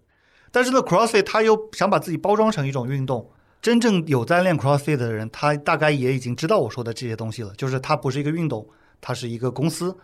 [0.51, 3.29] 但是呢，CrossFit 他又想把自己包装成一种运动。
[3.61, 8.67] 真正有在练 CrossFit 的人，他大概也已经知道我说的这些东西了，就是它不是一个运动，
[8.99, 9.95] 它是一个公司，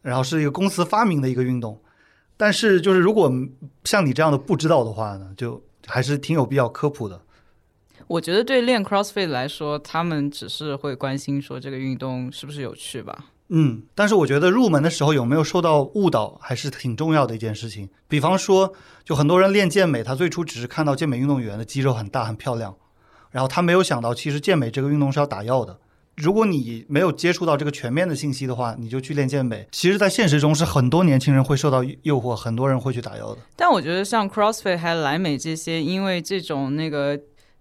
[0.00, 1.78] 然后是一个公司发明的一个运动。
[2.38, 3.30] 但是就是如果
[3.84, 7.20] 像你这样的不知道的话呢，就还是挺有必要科普的。
[8.06, 13.26] 我觉得对练 CrossFit 来说，他们只是会关心说这个运动是不是有趣吧。
[13.48, 17.88] 嗯，但是我觉得入门的时候有没有受到误导，还是挺重要的一件事情。
[18.06, 18.72] 比方说，
[19.04, 22.74] 就很多人练健美，他最初只是看到健美运动员的肌肉很大很漂亮，
[23.30, 25.78] 然后他没有想到，其实健美这个运动是要打药的。
[26.20, 33.38] 如果你没有接触到这个全面的信息的话，你就去练健美，其实，在现实中是很多年轻人会受到诱惑，很多人会去打药的。
[33.54, 37.16] 但我觉得像 CrossFit 还有莱美这些，因为这种那个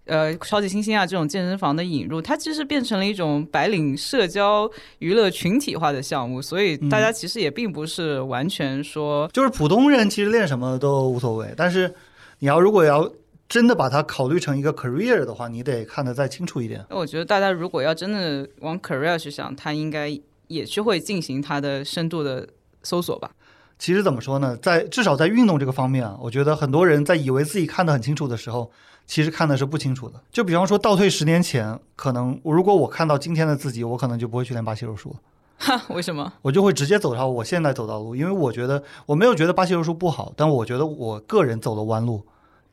[0.05, 4.67] 呃超级新星啊这种健身房的引入，它其实变成了一种白领社交
[4.97, 11.93] 娱乐群体化的项目，所以大家其实也并不是完全说就是普通人其实练什么都无所谓，但是
[12.39, 13.07] 你要如果要
[13.49, 16.85] 真的把它考虑成一个 career 的话，你得看得再清楚一点。
[16.89, 22.47] 那我觉得大家如果要真的往 career 去想，他应该也是会进行他的深度的
[22.83, 23.31] 搜索吧。
[23.79, 28.71] 其实怎么说呢，在至少在运动这个方面啊，我觉得很多人在以为自己看得很清楚的时候，
[29.05, 30.19] 其实看的是不清楚的。
[30.31, 35.15] 就比方说倒退十年前，可能如果我看到今天的自己，我可能就不会去练巴西柔术了。
[35.59, 36.33] 哈， 为什么？
[36.41, 42.25] 我就会直接走上我现在走道路，因为我觉得我没有觉得巴西柔术不好，但我觉得我个人走了弯路，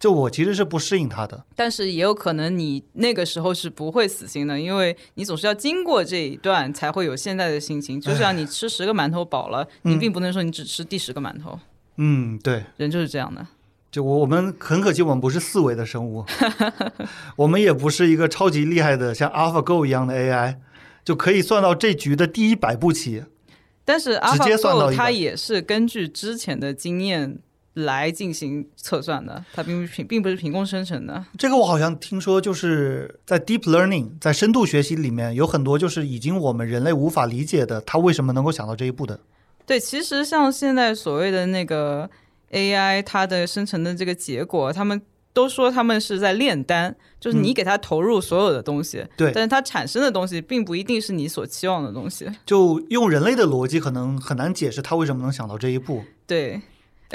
[0.05, 1.43] 就我其实是不适应它的。
[1.57, 7.99] 但是也有可能你那个时候是不会死心的，因为你总是要经过这一段才会有现在的心情。
[7.99, 11.59] 就像你吃十个馒头饱了，你并不能说你只吃第十个馒头。
[11.97, 13.47] 嗯，对，人就是这样的。
[13.91, 16.23] 就我我们很可惜，我们不是四维的生物，
[17.37, 20.57] 我们也不是一个超级厉害的像 AlphaGo 一样的 AI。
[21.03, 23.23] 就可以算到这局的第一百步棋，
[23.85, 27.39] 但是 AlphaGo 它也是根据之前的经验
[27.75, 31.25] 来进行测算的，它并不是凭并不是凭空生成的。
[31.37, 39.21] 这个我好像听说，就是在 Deep Learning 在深度学习里面有很多就是已经我们人类无法理解的，它为什么能够想到这一步的？
[39.67, 42.09] 对，其实像现在所谓的那个
[42.53, 45.01] AI，它的生成的这个结果，他们。
[45.35, 52.31] 都说他们是在炼丹，就是你给它投入所有的东西，对，但是它产生的东西并不一定是你所期望的东西。
[52.47, 56.05] 就用人类的逻辑，可能很难解释它为什么能想到这一步。
[56.25, 56.63] 对。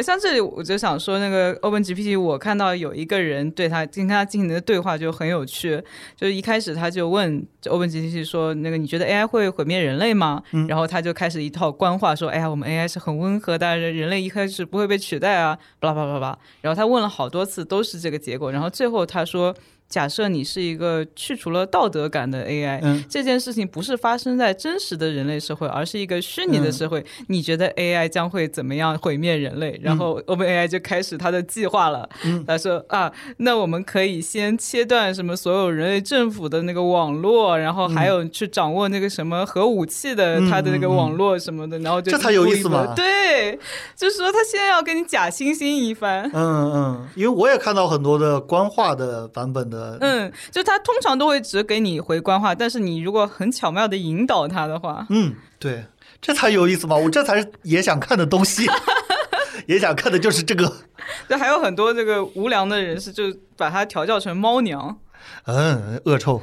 [0.01, 5.81] 像这里我就想说，那个 Open GPT，我看到有一个人对他跟他进行的对话就很有趣。
[6.15, 19.55] 就是一开始他就问 Open GPT 说：“那个你觉得 AI 会毁灭人类吗？”然后他就开始一套官话说：“哎呀，我们 AI 是很温和的，人人类一开始不会被取代啊，巴拉巴拉巴拉。”然后他问了好多次都是这个结果，然后最后他说。
[19.89, 27.03] 假设你是一个去除了道德感的 AI，这件事情不是发生在真实的人类社会，而是一个虚拟的社会。
[27.27, 29.79] 你觉得 AI 将会怎么样毁灭人类？
[29.81, 32.07] 然后 OpenAI 就开始他的计划了。
[32.45, 42.93] 他说啊，那我们可以先切断什么所有人类政府的那个网络，然后还有去掌握那个什么核武器的它的那个网络什么的，然后就这才有意思嘛。
[42.95, 43.57] 对，
[43.95, 46.29] 就是说他现在要跟你假惺惺一番。
[46.31, 49.78] 嗯嗯，因为我也看到很多的官话的版本的。
[50.01, 55.85] 嗯，就他通常都会只给你回官话，但是你如果很巧妙的引导他的话，嗯，对，
[56.21, 56.95] 这才有意思嘛！
[56.95, 58.67] 我这才是也想看的东西，
[59.67, 60.71] 也想看的就是这个。
[61.27, 63.23] 对，还有很多这个无良的人士，就
[63.57, 64.99] 把它调教成猫娘。
[65.45, 66.41] 嗯，恶臭。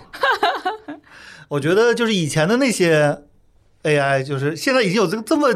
[1.48, 3.22] 我觉得就是以前的那些
[3.84, 5.48] AI，就是现在已经有这个这么，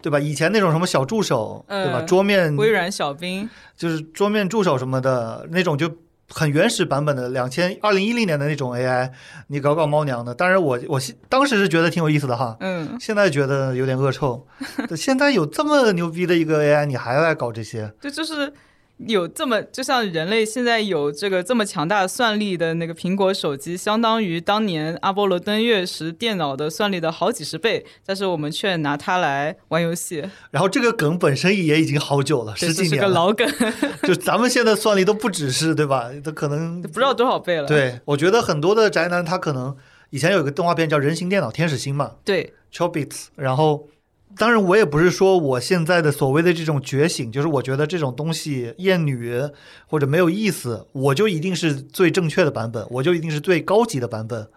[0.00, 0.18] 对吧？
[0.18, 2.00] 以前那种什么小助手，对吧？
[2.02, 5.90] 桌面微软小兵，就是桌面助手什么的那种就。
[6.28, 9.10] 很原始版本的两千二零一零年的那种 AI，
[9.48, 14.46] 你搞搞猫娘的，当然我我当时是觉得挺有意思的哈，嗯，现在觉得有点恶臭。
[14.96, 17.92] 现在有这么牛逼的一个 AI，你还来搞这些？
[18.00, 18.52] 对，就是。
[18.98, 30.24] 有这么就像人类现在有这个这么强大的算力的那个苹果手机，相当于当年阿波罗登月时电脑的算力的好几十倍，但是我们却拿它来玩游戏。
[30.50, 33.46] 然后这个梗本身也已经好久了，十几年是个老梗。
[34.04, 36.10] 就咱们现在算力都不只是对吧？
[36.24, 37.68] 都可能 不知道多少倍了。
[37.68, 39.76] 对，我觉得很多的宅男他可能
[40.08, 43.88] 以前有一个动画片叫《人形电脑天使心》嘛，对，Chobits，然后。
[44.38, 49.32] 当然，我也不是说我现在的所谓的这种觉醒，就是我觉得这种东西厌女
[49.86, 54.48] 或者没有意思，我就一定是最正确的版本，我就一定是最高级的版本。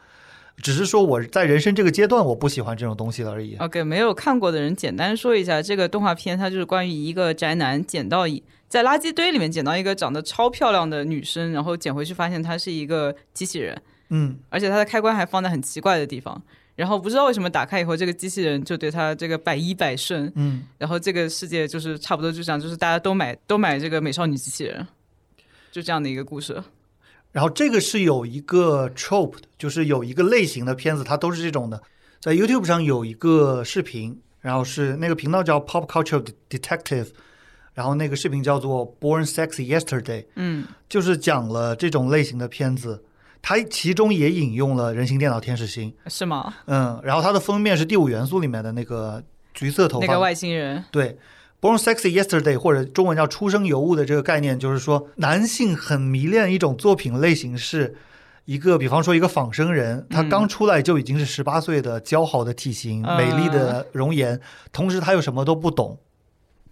[0.62, 3.56] 只是说我在人生这个阶段，我不喜欢这种东西了而已。
[3.56, 16.42] OK，没有看过的人，简单说一下，这个动画片它就是关于一个宅男捡到一在垃圾堆里面捡到一个长得超漂亮的女生，然后捡回去发现她是一个机器人，嗯，而且它的开关还放在很奇怪的地方。
[16.80, 24.88] 然后不知道为什么打开以后，这个机器人就对他这个百依百顺，嗯，然后这个世界就是差不多就这样，就是大家都买都买这个美少女机器人，
[25.74, 26.64] 就这样的一个故事。
[27.34, 31.82] 然后这个是有一个 trope，的就是有一个类型的片子，它都是这种的。
[32.22, 37.10] 在 YouTube 上有一个视频，然后是那个频道叫 Pop Culture Detective，
[37.74, 43.04] 然后那个视频叫做 Born Sexy Yesterday，嗯，就是讲了这种类型的片子。
[43.42, 46.54] 它其中也引用了人形电脑天使星，是吗？
[46.66, 49.24] 嗯，然后它的封面是第五元素里面的那个
[49.54, 50.84] 橘色头发那个外星人。
[50.92, 51.18] 对
[51.62, 57.96] ，Born Sexy Yesterday 或者中文叫出生尤物的这个概念，就是说男性很迷恋一种作品类型，是
[58.46, 64.40] 一个比方说一个仿生人，他刚出来就已经是十八岁的姣好的体型、美丽的容颜，
[64.72, 65.98] 同时他又什么都不懂。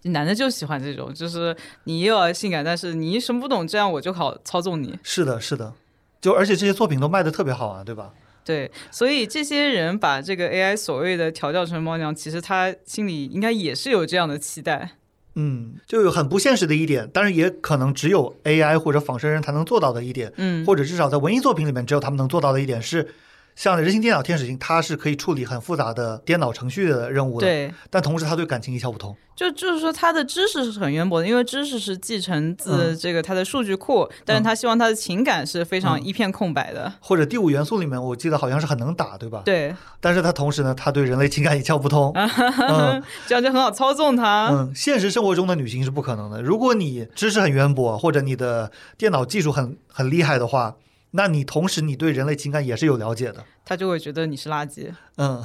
[0.02, 4.96] 男的就喜欢这种，就是你又要性感，但是你什么不懂，这样我就好操纵你。
[5.02, 5.72] 是的，是的。
[6.20, 8.12] 就而且这些作品都卖的特别好啊，对吧？
[8.44, 14.92] 对，所以这些人把这个 AI 所谓的调教成猫娘，其实他心里应该也是有这样的期待。
[15.34, 23.14] 嗯，就有很不现实的一点，但是也可能只有 AI 或者仿生人才能做到的一点，嗯，或者至少在文艺作品里面只有他们能做到的一点是，
[23.58, 29.16] 像人形电脑天使星，它是可以处理很复杂的电脑程序的任务的，对，但同时它对感情一窍不通。
[29.34, 36.92] 就就是说他的知识是很渊博的，因为知识是继承自嗯这个他的数据库，但是他希望他的情感是非常嗯一片空白的。
[37.00, 39.42] 或者第五元素里面，我记得好像是很能打，对吧？
[39.44, 42.12] 对，但是它同时呢，它对人类情感一窍不通。
[42.14, 44.50] 嗯 这样就很好操纵他。
[44.52, 46.40] 嗯，现实生活中的女性是不可能的。
[46.40, 50.76] 如果你知识很渊博，或者你的电脑技术很很厉害的话，
[51.12, 53.44] 那你同时你对人类情感也是有了解的。
[53.64, 54.90] 他就会觉得你是垃圾。
[55.16, 55.42] 嗯，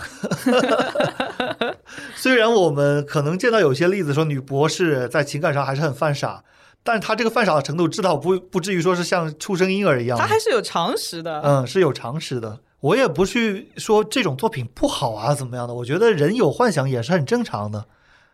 [2.15, 6.43] 虽然我们可能见到有些例子说女博士在情感上还是很犯傻，
[6.83, 10.23] 但她这个犯傻的程度，至少不不至于说是像出生婴儿一样的。
[10.23, 11.41] 他还是有常识的。
[11.41, 12.59] 嗯，是有常识的。
[12.79, 15.73] 我也不去说这种作品不好啊，怎么样的？
[15.73, 17.85] 我觉得人有幻想也是很正常的，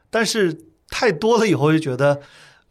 [0.09, 2.19] 但是太多了以后就觉得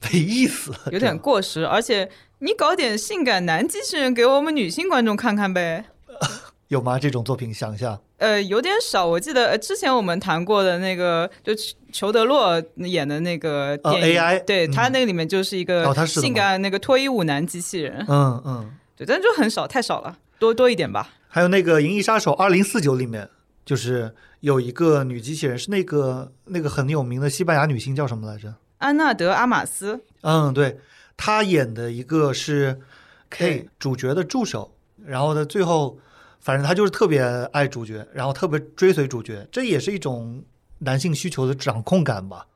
[0.02, 2.10] 没意思，有点过时，而且
[2.40, 5.86] 你搞点性感男机器人给我们女性观众看看呗。
[6.68, 6.98] 有吗？
[6.98, 9.06] 这种作品想一下，呃，有点少。
[9.06, 11.52] 我记得呃之前我们谈过的那个，就
[11.90, 18.70] 裘德洛演的那个呃电影，AI 对、嗯他那个里面就是一个性感那个脱衣舞男机器人，嗯嗯。
[18.94, 21.08] 对，但就很少，太少了，多多一点吧。
[21.28, 23.28] 还有那个《银翼杀手二零四九》里面，
[23.64, 28.54] 就是有一个女机器人，是那个那个很有名的西班牙女星叫什么来着？
[28.78, 30.78] 安娜德阿玛斯，嗯，对，
[31.18, 32.80] 她演的一个是
[33.28, 35.98] K 主角的助手，然后呢，最后
[36.40, 37.20] 反正他就是特别
[37.52, 40.42] 爱主角，然后特别追随主角，这也是一种
[40.78, 42.46] 男性需求的掌控感吧。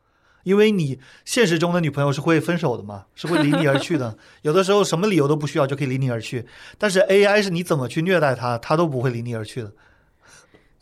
[0.44, 4.16] 因为你现实中的女朋友是会分手的嘛，是会离你而去的。
[4.42, 6.46] 有的时候什么理由都不需要就可以离你而去，
[6.78, 9.72] 但是 AI 是你怎么去虐待她，她都不会离你而去的。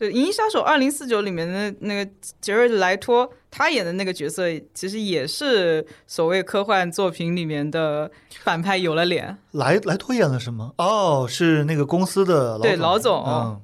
[0.00, 2.10] 对《银翼杀手二零四九》里面的那个
[2.40, 8.10] 杰瑞莱托，他演的那个角色，其实也是所谓科幻作品里面的
[8.42, 9.36] 反派有了脸。
[9.50, 10.72] 莱莱托演了什么？
[10.78, 13.60] 哦，是那个公司的老对老总嗯，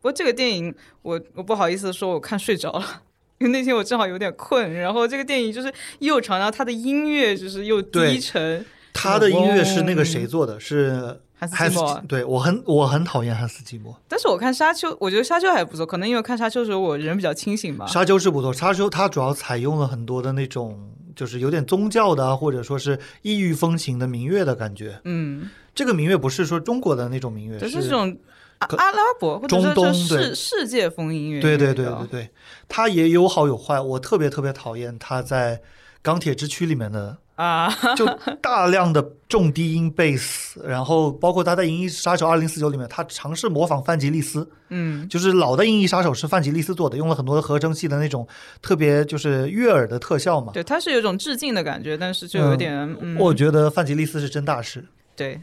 [0.00, 3.02] 不过这个电影，我我不好意思说，我看睡着了。
[3.36, 8.64] 因为那天我正好有点困，然后这个电影就是又长，然后它的音乐就是又低沉。
[8.94, 10.58] 他的音乐是那个谁做的？
[10.58, 13.94] 是汉斯对我很我很讨厌汉斯季默。
[14.08, 17.86] 但是我看沙丘，我觉得沙丘还不错，可能因为看沙丘的时候我人比较清醒吧。
[17.86, 25.00] 沙丘是不错，沙丘它主要采用了很多的那种就是有点宗教的啊，或者说是异域风情的民乐的感觉。
[25.04, 28.16] 嗯，这个民乐不是说中国的那种民乐，就是这种
[28.58, 31.40] 阿拉伯或者说中东是世世界风音乐。
[31.40, 32.30] 对对对对对，
[32.68, 33.80] 它也有好有坏。
[33.80, 35.60] 我特别特别讨厌它在
[36.02, 38.06] 钢铁之躯里面的啊， 就
[38.40, 48.26] 大量的重低音贝斯，然后包括他在《银翼杀手二零四九》里面，他尝试模仿范吉利斯，嗯，就是老的《银翼杀手》是范吉利斯做的，用了很多的合成器的那种
[48.62, 50.52] 特别就是悦耳的特效嘛。
[50.52, 54.84] 对，他是有一种致敬的感觉，但是就有点嗯，我觉得范吉利斯是真大师，
[55.16, 55.40] 对，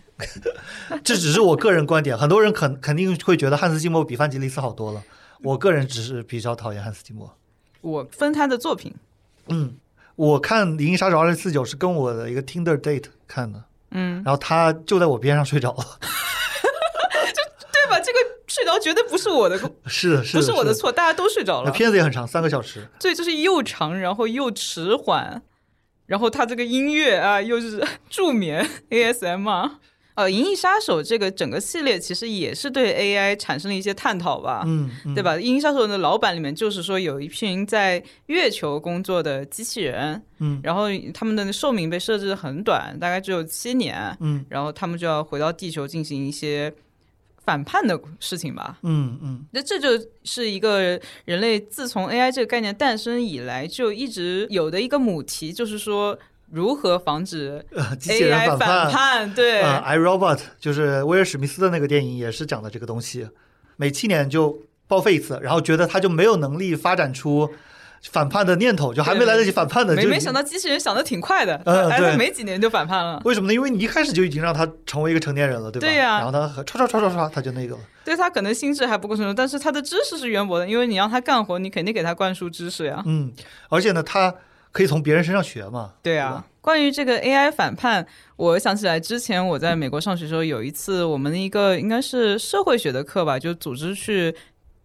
[1.03, 5.03] 这只是我个人观点，很多人肯肯定会觉得汉斯季默比范吉利斯好多了。
[5.43, 7.35] 我个人只是比较讨厌汉斯季默。
[7.81, 8.93] 我分他的作品，
[9.47, 9.73] 嗯，
[10.15, 15.83] 我看《银翼杀手二零四九》是跟我的一个 Tinder date 看的，嗯，然后他就在我边上睡着了。
[15.83, 17.99] 就 对吧？
[17.99, 20.73] 这个睡着绝对不是我的，是的，是的，不是我的的。
[20.73, 21.71] 错，大家都睡着那了。
[21.71, 22.87] 片子也很长，三个小时。
[22.99, 25.41] 对就是又长，然后又迟缓，
[26.05, 29.79] 然后他这个音乐啊又是 助眠 ASM 啊。
[30.15, 35.35] 呃，《银翼杀手》这个整个系列其实也是对 AI 产生了一些探讨吧，嗯，嗯对吧？
[35.39, 46.73] 《银翼杀手》的老板里面就是说有一群在月球工作的机器人，嗯然后他们的寿命被设置得很短，大概只有七年，嗯然后他们就要回到地球进行一些
[47.43, 48.77] 反叛的事情吧。
[48.83, 49.89] 嗯嗯那这就
[50.23, 56.17] 是一个人类自从 AI 这个概念诞生以来就一直有的一个母题，就是说
[56.51, 59.33] 如何防止呃，机器人 AI 反反叛。
[59.33, 63.27] 对，呃，I Robot 就是威尔史密斯的那个电影，也是讲的这个东西。
[63.77, 67.49] 每七年就报废一次，然后觉得他就没有能力发展出
[68.11, 73.21] 反叛的念头，就还没来得及反叛的，就没没想到机器人想的挺快的，哎，嗯对他没几年就反叛了。
[73.23, 73.53] 为什么呢？
[73.53, 75.87] 因为你一开始就已经让他成为一个成年人了，对吧？
[75.87, 77.81] 对呀然后他和唰唰唰唰唰，他就那个了。
[78.03, 83.01] 对他可能心智还不够成熟，但是他的知识是渊博的，因为你让他干活，你肯定给他灌输知识呀。
[83.05, 83.31] 嗯，
[83.69, 84.33] 而且呢，他
[84.71, 85.93] 可以从别人身上学嘛。
[86.01, 88.05] 对啊对，关于这个 AI 反叛，
[88.35, 94.33] 我想起来之前我在美国上学的时候，有一次我们的一个应该是社会学的课吧，就组织去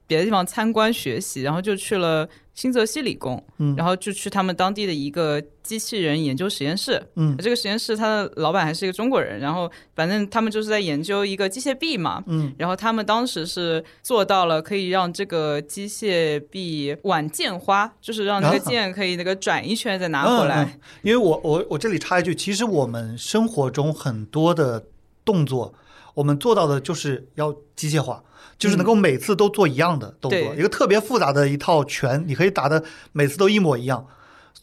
[0.06, 7.02] 别的地方参观学习，然后就去了新泽西理工，嗯然后就去他们当地的一个机器人研究实验室。
[7.16, 12.22] 嗯这个实验室它的老板还是一个中国人，然后反正他们就是在研究一个机械臂嘛。
[12.26, 20.64] 嗯然后他们当时是做到了可以让这个机械臂挽剑花，就是让那个啊剑可以那个转一圈再拿回来。
[20.64, 24.84] 嗯嗯因为我我我这里插一句，其实我们生活中很多的
[25.24, 25.74] 动作，
[26.14, 28.22] 我们做到的就是要机械化，
[28.58, 34.06] 就是能够每次都做一样的动作，对一个特别复杂的一套拳，你可以打的每次都一模一样。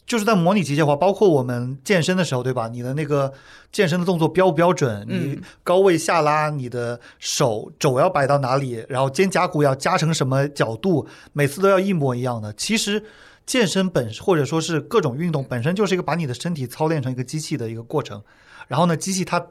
[0.06, 2.68] 就是在模拟机械化，包括我们健身的时候，对吧？
[2.68, 3.32] 你的那个
[3.72, 5.06] 健身的动作标不标准？
[5.08, 12.52] 你嗯高位下拉，你的手肘要摆到哪里，然后肩胛骨要夹成什么角度，每次都要一模一样的。
[12.52, 13.02] 其实
[13.46, 18.22] 健身本或者说是各种运动本身就是一个把你的身体操练成一个机器的一个过程。
[18.68, 19.46] 然后呢，机器它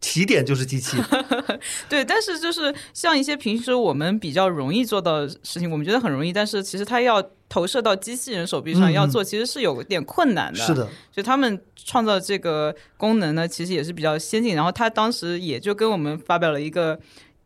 [0.00, 0.96] 起点就是机器，
[1.88, 10.58] 对，但是就是像一些平时我们比较容易做到的事情，我们觉得很容易，但是其实它要投射到机器人手臂上要做，其实是有点困难的。
[10.58, 14.54] 是的，所以他们创造这个功能呢，其实也是比较先进。
[14.54, 16.98] 然后他当时也就跟我们发表了一个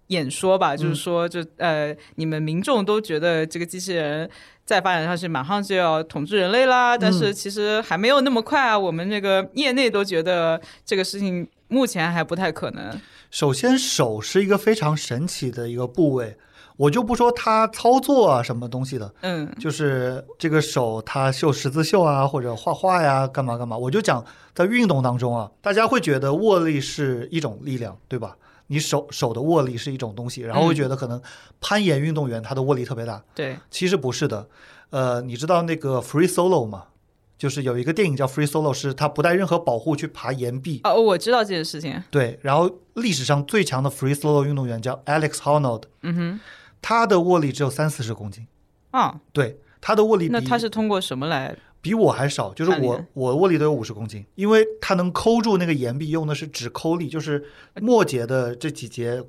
[0.08, 4.28] 演说吧，就是说，就呃，你们民众都觉得这个机器人
[4.64, 8.78] 再发展下去，马上就要统治人类啦，但是其实还没有那么快啊。
[8.78, 13.00] 我们这个业内都觉得这个事情目前还不太可能。
[13.30, 16.36] 首先，手是一个非常神奇的一个部位，
[16.76, 23.76] 我就不说他操作啊什么东西的，嗯就是这个手他绣十字绣啊，或者画画呀，干嘛干嘛。
[23.76, 28.36] 我就讲在运动当中啊，大家会觉得握力是一种力量，对吧？
[28.68, 31.20] 你手手的握力是一种东西，然后会觉得可能
[31.60, 34.48] 攀岩运动员他的握力特别大，对，其实不是的。
[34.90, 36.84] 呃，你知道那个 Free Solo 吗？
[37.36, 42.00] 就是有一个电影叫 Free Solo，是他不带任何保护去爬岩壁，哦，我知道这件事情。
[42.10, 46.40] 对，然后历史上最强的 free solo 运动员叫 Alex Honnold，嗯哼，
[46.82, 48.46] 他的握力只有三四十公斤，
[48.90, 51.56] 啊，对，他的握力那他是通过什么来？
[51.80, 57.44] 比我还少，就是我我握力都有五十公斤，因为他能抠住那个岩壁，用的是指抠力，就是
[57.80, 59.24] 末节的这几节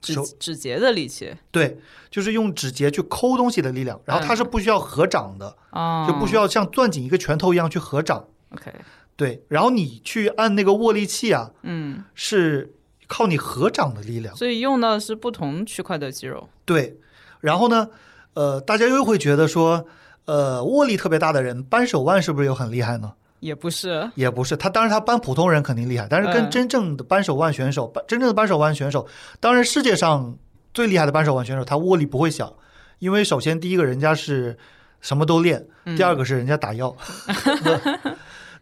[0.00, 1.32] 指手，指节的力气。
[1.52, 1.78] 对，
[2.10, 8.72] 就是用指节去抠东西的力量，然后它是不需要合掌的，啊，就不需要像攥紧一个拳头一样去合掌，OK，
[9.14, 12.74] 对，然后你去按那个握力器啊，嗯，是
[13.12, 14.34] 靠你合掌的力量。
[14.34, 16.48] 所以用到的是不同区块的肌肉。
[16.64, 16.96] 对，
[17.40, 17.86] 然后呢，
[18.32, 19.84] 呃，大家又会觉得说，
[20.24, 23.12] 呃，握力特别大的人扳手腕是不是又很厉害呢？
[23.40, 29.06] 也不是，也不是，他当然他扳普通人肯定厉害，但是跟嗯真正的扳手腕选手，扳真正的扳手腕选手，
[29.40, 30.34] 当然世界上
[30.72, 32.56] 最厉害的扳手腕选手，他握力不会小，
[32.98, 34.56] 因为首先第一个人家是
[35.00, 36.96] 什么都练，第二个是人家打药。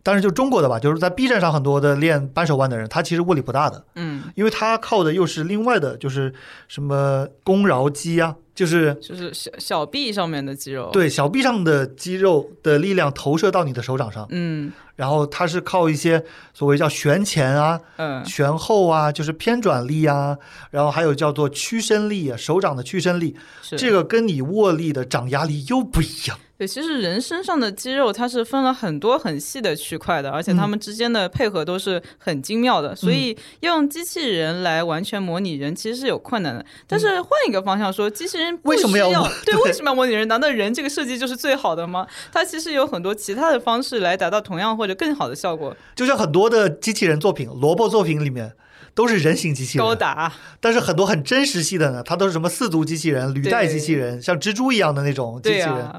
[0.02, 6.32] 当然，就中国的吧，就是在 B 站上很多的练扳手腕的人，他其实握力不大的，嗯，因为他靠的又是另外的，就是
[6.68, 14.72] 什么肱桡肌啊，就是就是小小臂上面的肌肉。，对小臂上的肌肉的力量投射到你的手掌上，嗯。
[14.96, 16.22] 然后它是靠一些
[16.52, 20.36] 所谓叫旋前啊、嗯，旋后啊，就是偏转力啊，
[20.70, 23.76] 然后还有叫做屈伸力啊，手掌的屈伸力，是。
[23.76, 26.38] 这个跟你握力的掌压力又不一样。
[26.60, 26.68] 对。
[26.68, 36.64] 其实人身上的肌肉它是分了很多很细的区块的，而且它们之间的配合都是很精妙的，所以要用机器人来完全模拟人，其实是有困难的。
[36.86, 39.08] 但是换一个方向说，机器人为什么要
[39.44, 40.28] 对 对为什么要模拟人？
[40.28, 42.06] 难道人这个设计就是最好的吗？
[42.30, 45.74] 它其实有很多其他的方式来达到同样或者更好的效果。
[45.96, 48.52] 就像很多的机器人作品，萝卜作品里面
[48.94, 55.90] 都是人形机器人，高达，但是很多很真实系的呢，它都是什么四足机器人、履带机器人，像蜘蛛一样的那种机器人。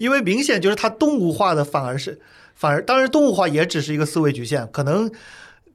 [0.00, 2.18] 因为明显就是它动物化的反而是，
[2.54, 5.12] 反而当然动物化也只是一个思维局限，可能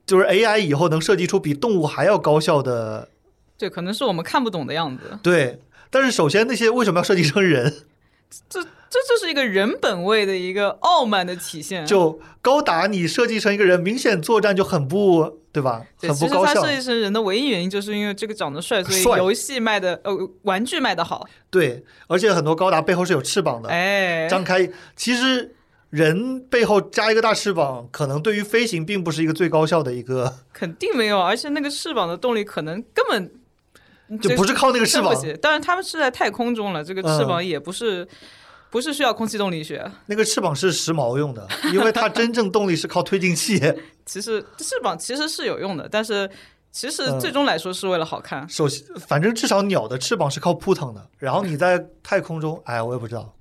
[0.04, 3.08] 就是 AI 以后能设计出比动物还要高效的
[3.56, 5.16] 对，可能是我们看不懂的样子。
[5.22, 5.60] 对。
[5.90, 7.72] 但是首先那些为什么要设计成人？
[8.48, 11.86] 这这就是一个人本位的一个傲慢的体现。
[11.86, 15.82] 就高达你设计成一个人，明显作战就很不对吧？
[16.00, 16.76] 对，很不高效其实它设。
[16.76, 20.12] 计成人的唯一原因，就是因为这个长得帅，所以游戏卖的呃
[20.42, 21.26] 玩具卖的好。
[21.50, 24.68] 对，而且很多高达背后是有翅膀的，哎，张开。
[24.94, 25.54] 其实
[25.90, 33.30] 人背后加一个大翅膀，可能对于飞行并不是一个最高效的一个，肯定没有，而且那个翅膀的动力可能根本
[34.20, 38.06] 就不是靠那个翅膀当然，他们是在太空中了，这个翅膀也不是、
[38.70, 39.90] 不是需要空气动力学。
[40.06, 43.60] 那个翅膀是时髦用的，因为它真正动力是靠推进器。
[44.06, 46.30] 其实翅膀其实是有用的，但是
[46.70, 48.48] 其实嗯最终来说是为了好看。
[48.48, 53.34] 首先，反正至少鸟的翅膀是靠扑腾的，然后你在太空中，哎，我也不知道。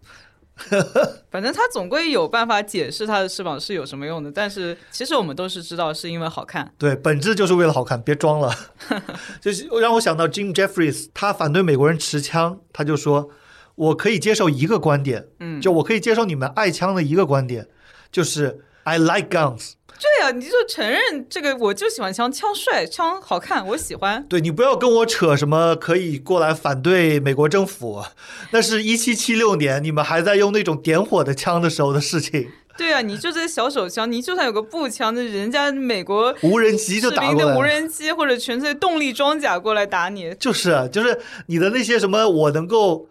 [1.30, 6.74] 反正他总归有办法解释他的翅膀是有什么用的，但是其实我们都是知道是因为好看。
[6.78, 8.56] 对，本质就是为了好看，别装了。
[9.42, 13.30] 就是让我想到 Jim Jeffries，他反对美国人持枪，他就说
[13.76, 17.68] ：“我可以接受一个观点，嗯，就我可以接受你们爱枪的一个观点，
[18.12, 19.74] 就是 I like guns。
[19.98, 24.26] 对啊，你就承认这个，我就喜欢枪，枪帅，枪好看，我喜欢。
[24.28, 28.04] 对你不要跟我扯什么可以过来反对美国政府，
[28.52, 37.70] 那是一七七六年你们还在用那种点火的枪的时候的事情，对啊，你就这小手枪，你就算有个步枪，那人家美国无人机就打过来。
[37.70, 43.08] 人机或者纯粹动力装甲过来打你，就是啊就是你的那些什么我能够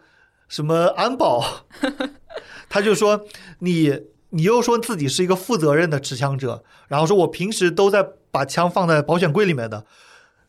[0.49, 1.65] 什么安保，
[2.69, 3.25] 他就说
[3.61, 4.01] 你
[4.35, 9.85] 你又说自己是一个负责任的持枪者，然后说我平时都在把枪放在保险柜里面的。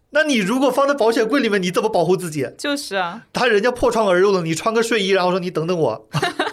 [0.10, 2.50] 那你如果放在保险柜里面，你怎么保护自己？
[2.58, 6.08] 就是啊，他人家破窗而入了，你穿个睡衣，然后说你等等我，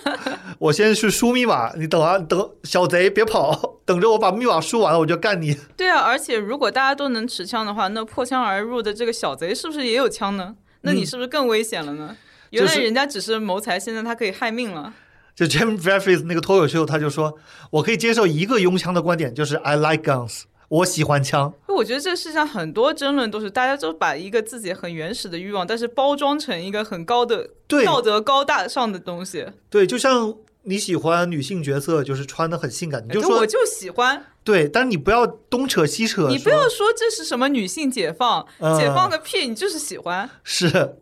[0.58, 5.56] 我先去输密码，你等啊等，小贼别跑，等着我把密码输完了我就干你。
[5.76, 10.56] 对啊，而且如果大家都能持枪的话，那破窗而入的这个小贼是不是也有枪呢？
[10.82, 12.16] 那你是不是更危险了呢？
[12.50, 14.92] 原来人家只是谋财，现在他可以害命了。
[15.34, 17.38] 就 Jim Jeffries 那个脱口秀，他就说，
[17.70, 21.54] 我可以接受一个拥枪的观点，就是 I like guns，我喜欢枪。
[21.68, 29.46] 我觉得这世上很多争论都是大家都把一个自己很原始的欲望，但是包装成一个很高的对道德高大上的东西。
[29.70, 40.28] 对，就像你喜欢女性角色，就是穿的很性感，你就说哎我就喜欢，对，但是你不要东扯西扯，你不要说这是什么女性解放，嗯解放个屁，你就是喜欢。
[40.44, 40.96] 是，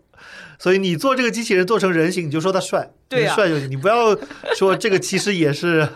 [0.61, 3.71] 所以你做这个机器人做成人形，你就说他帅，对呀帅就行。
[3.71, 4.15] 你不要
[4.55, 5.89] 说这个其实也是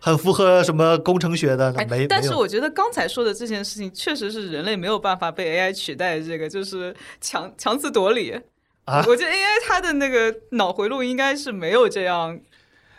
[0.00, 1.72] 很符合什么工程学的，
[2.08, 8.38] 但是我觉得刚才说的这件事情，确实是人类没有办法被 AI 取代的，这个就是强强词夺理。
[8.86, 12.36] 啊我觉得 AI 它的那个脑回路应该是没有这样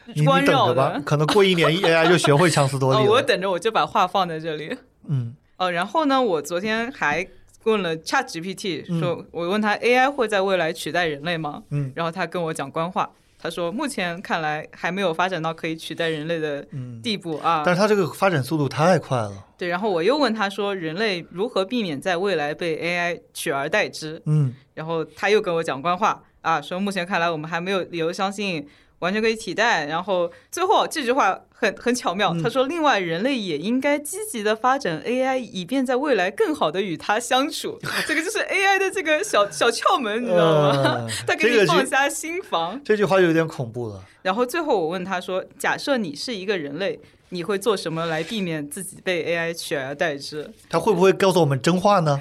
[0.05, 1.01] 你关绕你等着吧的，。
[1.01, 3.12] 可能过一年 AI 就学会强词夺哦，理了。
[3.12, 4.78] 我等着，我就把话放在这里。
[5.09, 7.28] 嗯哦，然后呢，我昨天还
[7.64, 11.64] 问了 ChatGPT，嗯说我问他 AI 会在未来取代人类吗？
[11.72, 13.09] 嗯然后他跟我讲官话，
[13.39, 17.64] 他说目前看来还没有发展到可以取代人类的嗯，地步啊。
[17.66, 19.45] 但是他这个发展速度太快了。
[19.57, 24.22] 对，然后我又问他说，人类如何避免在未来被 AI 取而代之？
[24.26, 28.68] 嗯然后他又跟我讲官话啊，说目前看来我们还没有理由相信
[29.02, 29.86] 完全可以替代。
[29.86, 37.78] 然后最后这句话很很巧妙，嗯他说，另外人类也应该积极的发展 AI，以便在未来更好的与它相处。
[38.08, 40.70] 这个就是 AI 的这个小小窍门，你知道吗？
[40.74, 42.82] 呃他给你放下心防。
[42.84, 44.04] 这句话就有点恐怖了。
[44.22, 46.99] 然后最后我问他说，假设你是一个人类。
[47.34, 50.52] 你会做什么来避免自己被 AI 取而代之？
[50.70, 52.20] 他会不会告诉我们真话呢？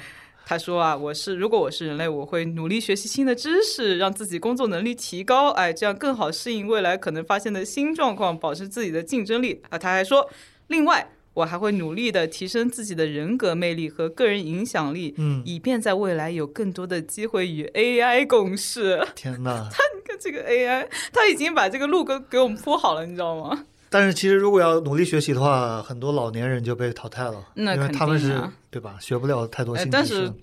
[0.51, 9.77] 他说啊，我是如果我是人类，我会努力学习新的知识，让自己工作能力提高，哎，这样更好适应未来可能发现的新状况，保持自己的竞争力啊。
[9.77, 10.29] 他还说，
[10.67, 19.07] 另外我还会努力的提升自己的人格魅力和个人影响力，嗯，以便在未来有更多的机会与 AI 共事。
[19.15, 19.69] 天哪！
[19.69, 23.67] 你看这个 AI，他已经把这个路给给我们铺好了，你知道吗？
[23.91, 28.95] 但是其实如果要努力学习的话，很多老年人就被淘汰了，因为那肯他们是啊对吧？
[29.01, 30.33] 学不了太多哎新，知识但是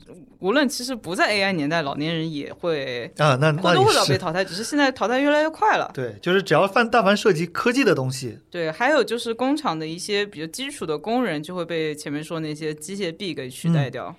[0.40, 5.90] 无论其实不在 AI 年代，老年人也会啊，那或多那也是或少被淘汰，只是现在淘汰越来越快了。
[5.94, 14.14] 对，就是只要凡但凡涉及科技的东西，对，还有就是工厂的一些比较基础的工人就会被前面说那些机械臂给取代掉。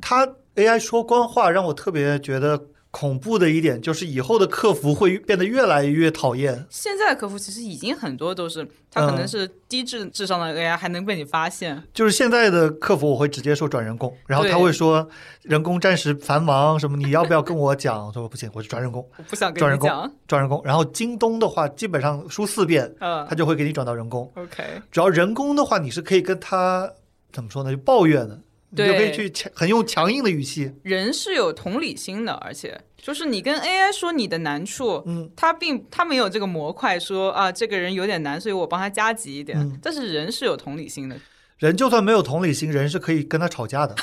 [0.00, 0.24] 他
[0.54, 2.62] AI 说官话让我特别觉得
[2.98, 6.66] 恐怖的一点，就是以后的客服会变得越来越讨厌。
[6.68, 11.80] 现在的客服其实已经很多都是，他可能嗯是低智智商的 AI 还能被你发现。
[11.94, 15.08] 就是现在的客服，我会直接说转人工，然后他会说
[15.42, 18.04] 人工暂时繁忙，什么你要不要跟我讲？
[18.04, 20.60] 我说不行，我就转人工，我不想跟转人工你讲，转人工。
[20.64, 24.28] 然后京东的话，基本上输四遍，嗯他就会给你转到人工。
[24.34, 26.90] ，OK，只要人工的话，你是可以跟他
[27.32, 27.70] 怎么说呢？
[27.70, 28.40] 就抱怨的，
[28.70, 39.58] 你就可以去强很用强硬的语气，人是有同理心的，而且就是你跟 AI 说你的难处，嗯，他并他没有这个模块说啊这个人有点难，所以我帮他加急一点。
[39.58, 41.16] 嗯但是人是有同理心的，
[41.58, 43.94] 人就算没有同理心，人是可以跟他吵架的，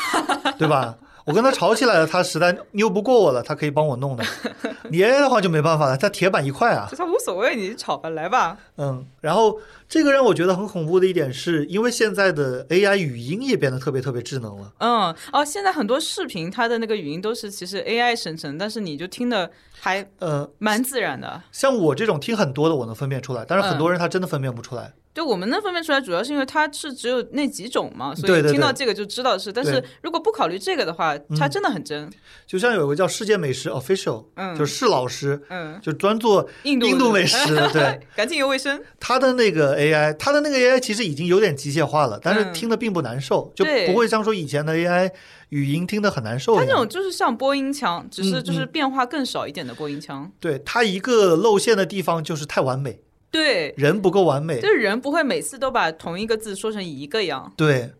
[0.57, 0.97] 对吧？
[1.25, 4.23] 我跟他吵起来了，他实在拗不过我了，他可以帮我弄的。
[4.91, 6.95] 你 AI 的话就没办法了，他铁板一块啊就。
[6.95, 8.55] 他无所谓，你吵吧，来吧。
[8.77, 9.59] 嗯，然后
[9.89, 14.71] 这个让我觉得很恐怖的一点是，因为现在的 AI 语音也变得特别特别智能了。
[14.77, 19.49] 嗯，哦，现在很多视频它的那个语音都是其实 AI 生成，但是你就听的
[19.79, 21.41] 还呃，蛮自然的。
[21.51, 24.93] 像我这种听很多的，我能分辨出来，但是很多人他真的分辨不出来。
[25.15, 29.51] 对我们能分辨出来，主要是因为它是只有那几种嘛，所以听到这个就知道是。
[29.51, 32.11] 但是如果不考虑这个的话，它真的很真。
[32.45, 38.01] 就像有个叫世界美食 official，嗯就是释老师，嗯，就专做印度印度美食的，对。
[38.13, 38.81] 干净又卫生。
[38.99, 45.09] 他的那个 AI，他的那个 AI 其实已经有点机械化了，但是嗯听的并不难受，就不会像说以前的 AI
[45.47, 46.65] 语音听得很难受一样。
[46.65, 50.29] 它这种就是像播音腔，只是嗯就是变化更少一点的播音腔。
[50.41, 52.99] 对它一个露馅的地方就是太完美，
[53.35, 54.67] 对，人不够完美就。
[54.67, 57.91] 是人不会每次都把同一个字说成一个样对，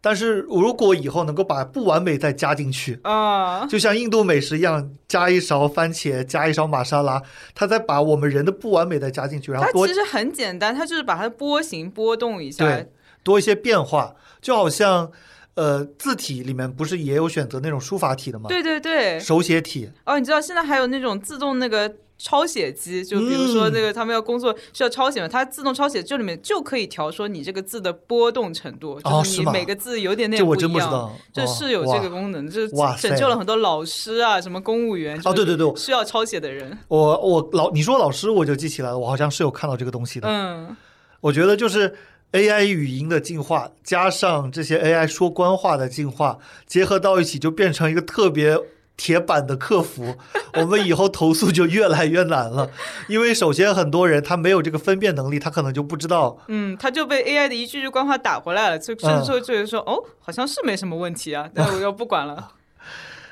[0.00, 3.64] 但是如果以后能够把不完美再加进去，啊。
[3.66, 7.22] 就像印度美食一样，加一勺番茄，加一勺玛莎拉，
[7.54, 12.92] 它再把我们人的不完美再加进去，然后多它其实很简单，它就是把它波形波动一下对。
[13.24, 15.08] 多一些变化，就好像
[15.54, 18.48] 呃字体里面不是也有选择那种书法体的吗？
[18.48, 21.88] 对对对，手写体，哦，你知道现在还有那种自动那个
[22.22, 30.68] 抄写机，就比如说嗯那个他们要工作需要抄写嘛，它自动抄写这里面就可以调说你这个字的波动程度，哦就是你每个字有点这点不一样。
[30.70, 36.78] 我真不知道，这哦是有这个功能，就哇拯救了很多老师啊，什么公务员哦，对对对，需要抄写的人。
[36.86, 40.28] 我我老你说老师我就记起来了，我好像是有看到这个东西的。
[40.28, 40.76] 嗯，
[41.20, 41.92] 我觉得就是
[42.32, 48.56] AI 语音的进化，加上这些 AI 说官话的进化，结合到一起，就变成一个特别
[49.02, 50.14] 铁板的客服。
[50.54, 52.70] 我们以后投诉就越来越难了，
[53.08, 56.38] 因为首先很多人他没有这个分辨能力，他可能就不知道。
[56.46, 62.52] 嗯，他就被 AI 的一句句官话打回来了，就甚至会觉得说，哦，好像是没什么问题啊， 但我又不管了。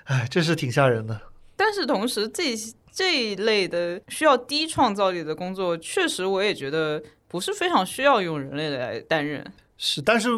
[0.06, 1.20] 哎，这是挺吓人的。
[1.56, 2.56] 但是同时，这
[2.92, 9.46] 这一类的需要低创造力的工作，确实我也觉得不是非常需要用人类来担任。
[9.78, 10.28] 是，但是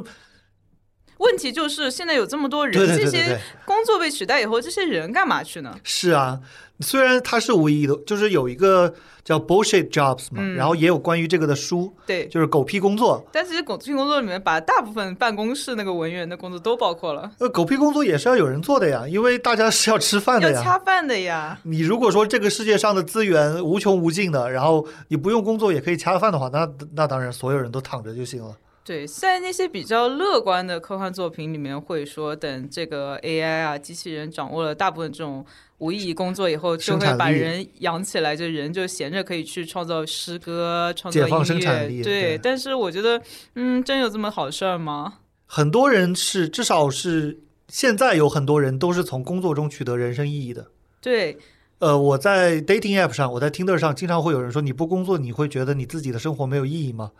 [1.22, 5.74] 问题就是现在有这么多人，对对对对这些，工作被取代以后，这些人干嘛去呢？
[5.84, 6.40] 是啊，
[6.80, 8.92] 虽然它是无意义的，就是有一个
[9.24, 13.24] 叫 bullshit jobs 嘛，嗯然后也有关于这个的书，对，就是狗屁工作。
[13.30, 20.58] 但其实狗屁工作里面把大部分办公室那个文员的工作都包括了，呃，狗屁工作也是要有人做的呀，因为大家是要吃饭的呀。
[20.58, 21.56] 要恰饭的呀。
[21.62, 28.56] 你如果说这个世界上的资源无穷无尽的，然后你不用工作也可以恰饭的话，那那当然所有人都躺着就行了。
[28.84, 35.46] 对，在那些比较乐观的科幻作品里面，会说等这个 AI 啊，机器人掌握了大部分这种
[35.78, 42.02] 无意义工作以后，就会把人养起来，就人就闲着可以去创造诗歌、创造解放音生产力。
[42.02, 43.22] 对但是我觉得，
[43.54, 45.14] 嗯，真有这么好事儿吗？
[45.46, 50.66] 很多人是至少是现在有很多人都是从工作中取得人生意义的。
[51.00, 51.38] 对，
[51.78, 57.12] 呃，我在 dating app 上，我在 Tinder 上，经常会有人说你不工作，你会觉得你自己的生活没有意义吗？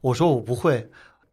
[0.00, 0.88] 我说我不会，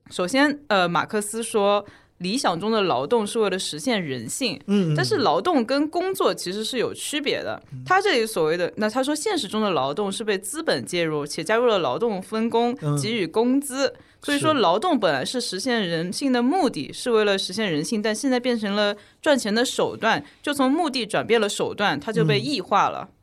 [0.09, 1.85] 首先，呃，马克思说，
[2.17, 4.59] 理想中的劳动是为了实现人性。
[4.67, 7.61] 嗯，但是劳动跟工作其实是有区别的。
[7.85, 13.93] 他这里所谓的，那他说现实中的劳动是被资本介入，且加入了劳动分工嗯，给予工资。
[14.23, 23.07] 所以说，劳动本来是实现人性的目的，是为了实现人性，但现在变成了赚钱的手段，就从目的转变了手段，它就被异化了。
[23.09, 23.16] 嗯，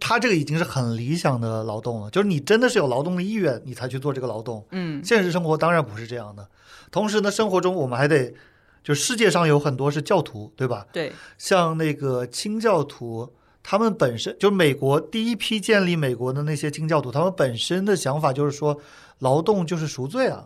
[0.00, 4.66] 他这个已经是很理想的劳动了，就是你真的是有劳动的意愿，你才去做这个劳动。
[4.70, 6.46] 嗯，现实生活当然不是这样的。
[6.90, 8.34] 同时呢，生活中我们还得，
[8.82, 10.84] 就世界上有很多是教徒，对吧？
[10.92, 13.32] 对，像那个清教徒，
[13.62, 18.76] 他们本身就是美国第一批建立美国的那些清教徒，他们本身的想法就是说，
[19.20, 20.44] 劳动就是赎罪啊，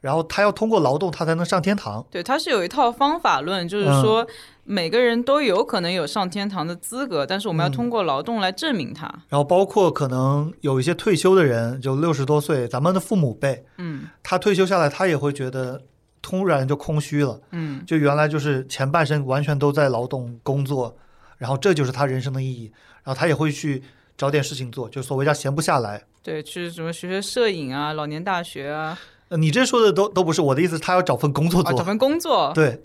[0.00, 2.06] 然后他要通过劳动，他才能上天堂。
[2.10, 4.26] 对，他是有一套方法论，就是嗯说
[4.64, 9.06] 每个人都有可能有上天堂的资格，但是我们要嗯通过劳动来证明它。
[9.28, 15.82] 然后包括可能有一些退休的人，就六十多岁，咱们的父母辈，嗯他退休下来，他也会觉得
[16.20, 17.40] 突然就空虚了。
[17.50, 20.96] 嗯，就原来就是前半生完全都在劳动工作，
[21.38, 23.82] 然后这就是他人生的意义，然后他也会去
[24.16, 26.04] 找点事情做，就所谓叫闲不下来。
[26.22, 28.96] 对，去什么学学摄影啊，老年大学啊，
[29.28, 32.52] 呃你这说的都都不是我的意思，他要找份工作啊，做，找份工作。
[32.54, 32.80] 对，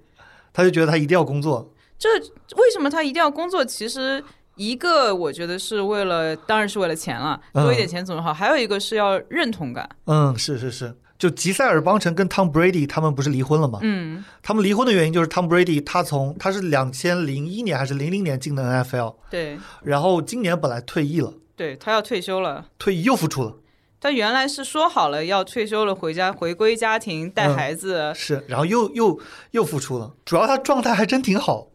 [0.54, 2.10] 他就觉得他一定要工作，这
[2.56, 3.64] 为什么他一定要工作？
[3.66, 4.24] 其实
[4.56, 8.34] 一个我觉得是为了，当然是为了钱了，嗯多一点钱总是好。
[8.34, 9.88] 还有一个是要认同感。
[10.06, 13.80] 嗯，是是是，就吉塞尔邦辰跟 Tom Brady 他们不是离婚了吗？
[13.84, 22.66] 嗯，他们离婚的原因就是 Tom Brady 他从他是两千零一年还是零零年进的 NFL，对然后今年本来退役了，对，他要退休了。
[22.80, 23.56] 退役又复出了，
[24.00, 28.12] 他原来是说好了要退休了，回家回归家庭带嗯孩子。
[28.16, 29.20] 是，然后又又
[29.52, 31.68] 又复出了，主要他状态还真挺好。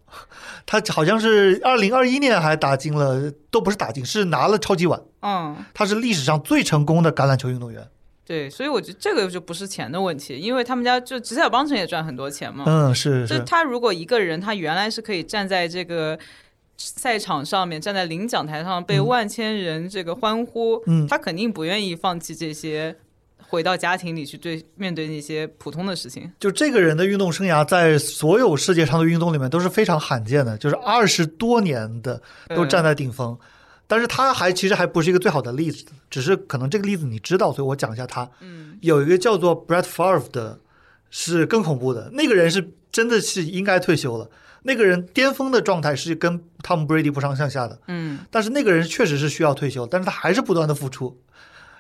[0.66, 5.00] 他好像是二零二一年还打进了，都不是打进，是拿了超级碗。
[5.22, 7.88] 嗯，他是历史上最成功的橄榄球运动员。
[8.24, 12.64] 对，所以我觉得这个就不是钱的问题，因为他们家就吉塞尔邦辰也赚很多钱嘛。
[12.66, 16.18] 嗯，是就他如果一个人，他原来是可以站在这个
[16.76, 22.96] 赛场上面，站在领奖台上被万千人这个欢呼，嗯他肯定不愿意放弃这些
[23.38, 26.32] 回到家庭里去对面对那些普通的事情。
[26.40, 33.38] 就这个人的运动生涯，在所有世界上的运动里面都是非常罕见的，就是二十多年的都站在顶峰。
[33.86, 38.28] 但是他还其实还不是一个最好的例子，只是可能这个例子你知道，所以我讲一下他。
[38.40, 40.58] 嗯，有一个叫做 Brett Favre 的，
[41.10, 42.08] 是更恐怖的。
[42.14, 44.30] 那个人是真的是应该退休了。
[44.62, 47.78] 那个人巅峰的状态是跟 Tom Brady 不相上下的。
[47.88, 51.18] 嗯，但是那个人确实是需要退休，但是他还是不断的付出，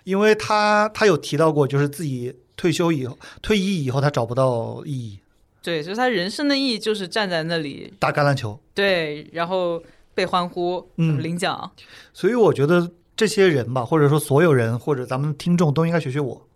[0.04, 5.18] 因为他他有提到过，就是自己退休以后、退役以后，他找不到意义，
[5.62, 8.58] 对，就是他人生的意义就是站在那里，打橄榄球。
[8.74, 9.82] 对，然后
[10.14, 11.70] 被欢呼，嗯领奖。
[12.12, 16.48] 所以我觉得这些人吧，或者说所有人，或者咱们听众都应该学学我。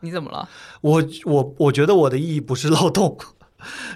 [0.00, 0.48] 你怎么了？
[0.80, 3.18] 我我我觉得我的意义不是劳动，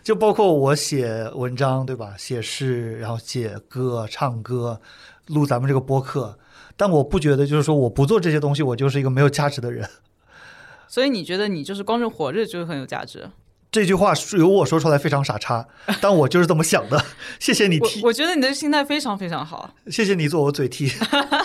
[0.03, 2.15] 就包括我写文章，对吧？
[2.17, 4.81] 写诗，然后写歌、唱歌，
[5.29, 6.39] 录咱们这个播客。
[6.77, 9.89] 但我不觉得，就是说我不做这些东西，我就是一个没有价值的人。
[10.89, 13.31] 所以你觉得你就是光是活着就是很有价值？
[13.75, 15.67] 这句话是由我说出来非常傻叉，
[16.01, 17.05] 但我就是这么想的。
[17.41, 19.69] 谢谢你替，我我觉得你的心态非常非常好。
[19.89, 20.89] 谢谢你做我嘴替。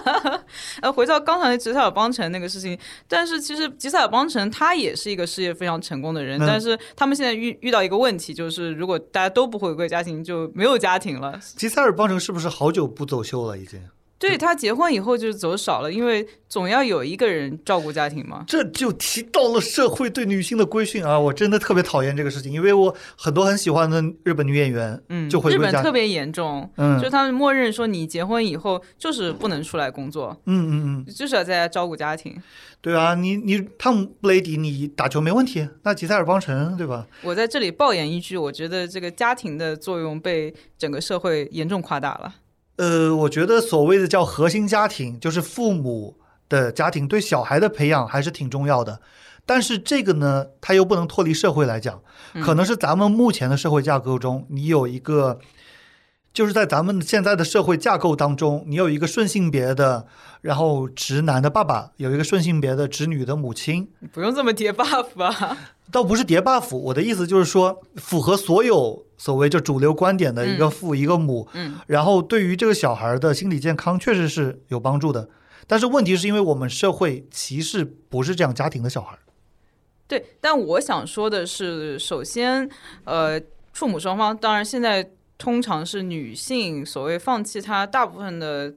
[0.82, 2.78] 呃，回到刚才吉赛尔邦辰那个事情，
[3.08, 11.40] 但是其实吉赛尔邦辰他也是一个事业非常成功的人，嗯但是他们现在遇遇到一个问题，就是如果大家都不回归家庭，就没有家庭了。
[11.58, 13.58] 吉塞尔邦辰是不是好久不走秀了？
[13.58, 13.82] 已经，
[14.20, 18.44] 对他结婚以后就走少了，因为总要有一个人照顾家庭嘛。
[18.46, 21.18] 这就提到了社会对女性的规训啊！
[21.18, 32.36] 我真的特别讨厌这个事情，因为我很多很喜欢的日本女演员，嗯，就回日本特别严重，嗯就他们默认说你结婚以后就是不能出来工作，嗯嗯嗯，就是要在家照顾家庭。
[32.82, 37.08] 对啊，你你汤姆布雷迪你打球没问题，那吉塞尔邦辰对吧？
[37.24, 42.34] 我在这里爆言一句，我觉得这个家庭的作用被整个社会严重夸大了。
[42.80, 46.16] 呃，我觉得所谓的叫核心家庭，就是父母
[46.48, 49.02] 的家庭对小孩的培养还是挺重要的。
[49.46, 52.02] 但是这个呢，它又不能脱离社会来讲，
[52.42, 55.40] 可能是咱们目前的社会架构中，你有一个，
[56.32, 60.06] 就是在咱们现在的社会架构当中，你有一个顺性别的，
[60.40, 65.58] 然后直男的爸爸，有一个顺性别的直女的母亲，你不用这么叠 buff 啊。
[65.92, 75.30] 倒不是叠 buff，我的意思就是说，符合所有所谓就主流观点的一个父、一个母，嗯，然后对于这个小孩的心理健康确实是有帮助的。
[75.68, 79.20] 但是问题是因为我们社会歧视不是这样家庭的小孩，
[80.08, 82.68] 对，但我想说的是，首先，
[83.04, 83.40] 呃，
[83.74, 88.74] 父母双方当然现在通常是女性所谓放弃她大部分的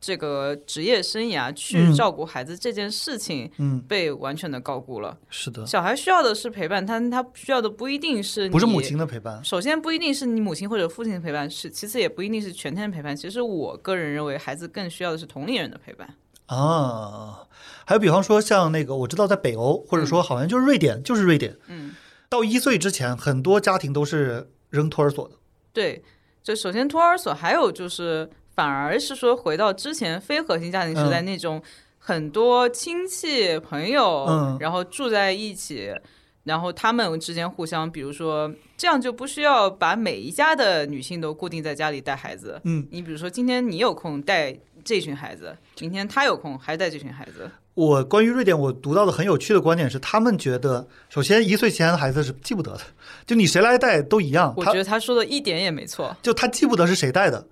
[0.00, 5.18] 这个职业生涯去嗯照顾孩子这件事情嗯，被完全的高估了。
[5.28, 13.16] 是的，小孩需要的是陪伴，他他需要的不一定是你不是母亲的陪伴，首先不一定是你母亲或者父亲的陪伴，是其次也不一定是全天的陪伴。
[13.16, 16.14] 其实我个人认为，孩子更需要的是同龄人的陪伴。
[16.46, 17.46] 啊，
[17.84, 21.94] 还有比方说像那个，我知道在北欧，或者说好像就是瑞典，就是瑞典，嗯，
[22.30, 25.34] 到一岁之前，很多家庭都是扔托儿所的。
[25.74, 26.02] 对，
[26.42, 31.62] 就首先托儿所，还有就是反而是说回到之前非核心家庭时代嗯那种
[31.96, 35.94] 很多亲戚朋友，嗯然后住在一起。
[36.42, 42.58] 然后他们之间互相，比如说，这样就不需要把每一家的女性都固定在家里带孩子。
[42.64, 47.50] 嗯，你比如说，今天你有空带这群孩子，明天他有空还带这群孩子。
[47.74, 52.80] 我关于瑞典，我读到的很有趣的观点是，他们觉得，首先一岁前的孩子是记不得的，
[53.26, 56.16] 就你谁来带都一样，我觉得他说的一点也没错。
[56.22, 57.46] 就他记不得是谁带的，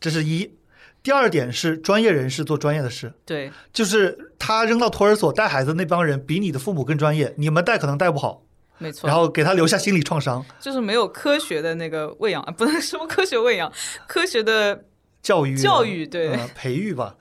[0.00, 0.56] 这是一。
[1.00, 8.42] 第二点是专业人士做专业的事，对，就是他扔到托儿所带孩子那帮人比你的父母更专业，你们带可能带不好，
[8.78, 9.08] 没错。
[9.08, 10.44] 然后给他留下心理创伤。
[10.60, 13.72] 就是没有科学的那个喂养，啊不能说科学喂养，
[14.08, 14.84] 科学的
[15.22, 17.14] 教育教育对呃培育吧，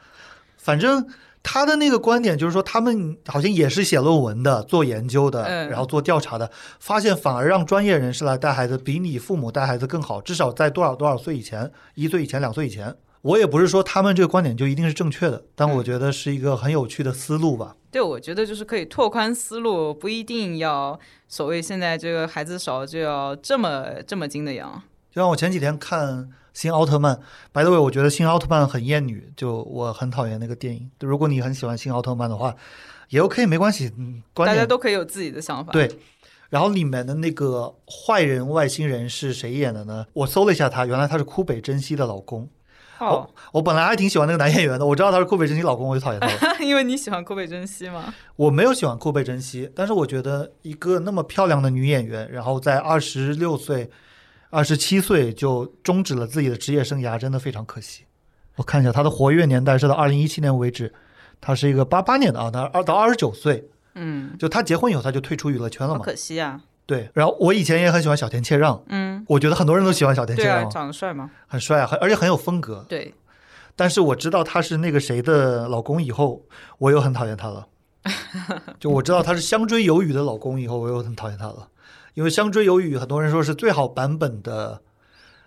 [0.58, 1.08] 反正
[1.50, 12.94] 他的那个观点就是说，他们好像也是写论文的、做研究的，嗯然后做调查的，发现反而让专业人士来带孩子，比你父母带孩子更好，至少在多少多少岁以前，一岁以前、两岁以前。
[13.22, 17.76] 我也不是说他们这个观点就一定是正确的，但我觉得是一个很有趣的思路吧。
[17.90, 24.82] 对，我觉得就是可以拓宽思路，不一定要所谓现在这个孩子少就要这么这么精的养。
[25.12, 27.20] 就像我前几天看新奥特曼，
[27.52, 30.90] 白德伟，我觉得新奥特曼很厌女，就我很讨厌那个电影。
[31.00, 32.56] 如果你很喜欢新奥特曼的话，
[33.10, 33.92] 也 OK，没关系。
[33.98, 35.90] 嗯，观大家都可以有自己的想法。，对。
[36.50, 40.06] 然后里面的那个坏人外星人是谁演的呢？
[40.14, 42.50] 我搜了一下他，原来他是枯北真希的老公。
[43.00, 46.58] 哦，我本来还挺喜欢那个男演员的，我知道他是枯北真希老公，我就讨厌他了。
[46.66, 48.14] 因为你喜欢库北珍惜吗。
[48.38, 53.92] 我没有喜欢枯北真希，但是我觉得一个那么漂亮的女演员，然后在二十六岁、
[54.50, 58.06] 二十七岁就终止了自己的职业生涯，真的非常可惜。
[58.56, 60.94] 我看一下他的活跃年代是到二零一七年为止，
[61.40, 66.02] 他是一个八八年的啊，他二到二十九岁，嗯，就他结婚以后他就退出娱乐圈了嘛。
[66.02, 66.62] 可惜啊。
[66.86, 71.30] 对，然后我以前也很喜欢小田切让，嗯，我觉得很多人都喜欢小田切对啊，让，长得帅吗？
[71.46, 72.86] 很帅啊，很而且很有风格。
[72.88, 73.14] 对，
[73.76, 76.42] 但是我知道他是那个谁的老公以后，
[76.78, 77.68] 我又很讨厌他了。
[78.80, 81.68] 就我知道他是香追有雨的老公以后，我又很讨厌他了。
[82.18, 84.82] 因为香追有雨，很多人说是最好版本的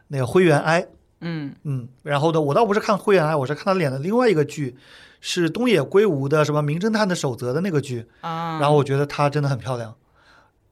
[0.06, 0.86] 那个灰原哀，
[1.20, 4.76] 嗯嗯，然后呢，我倒不是看灰原哀，我是看他演的另外一个剧，
[5.20, 9.92] 是东野圭吾的什么《名侦探的守则》的那个剧，啊，然后我觉得她真的很漂亮。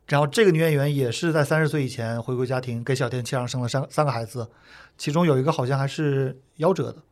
[0.06, 4.48] 然后这个女演员也是在三十岁以前回归家庭，给小田切让生了三三个孩子，
[4.96, 7.02] 其中有一个好像还是夭折的。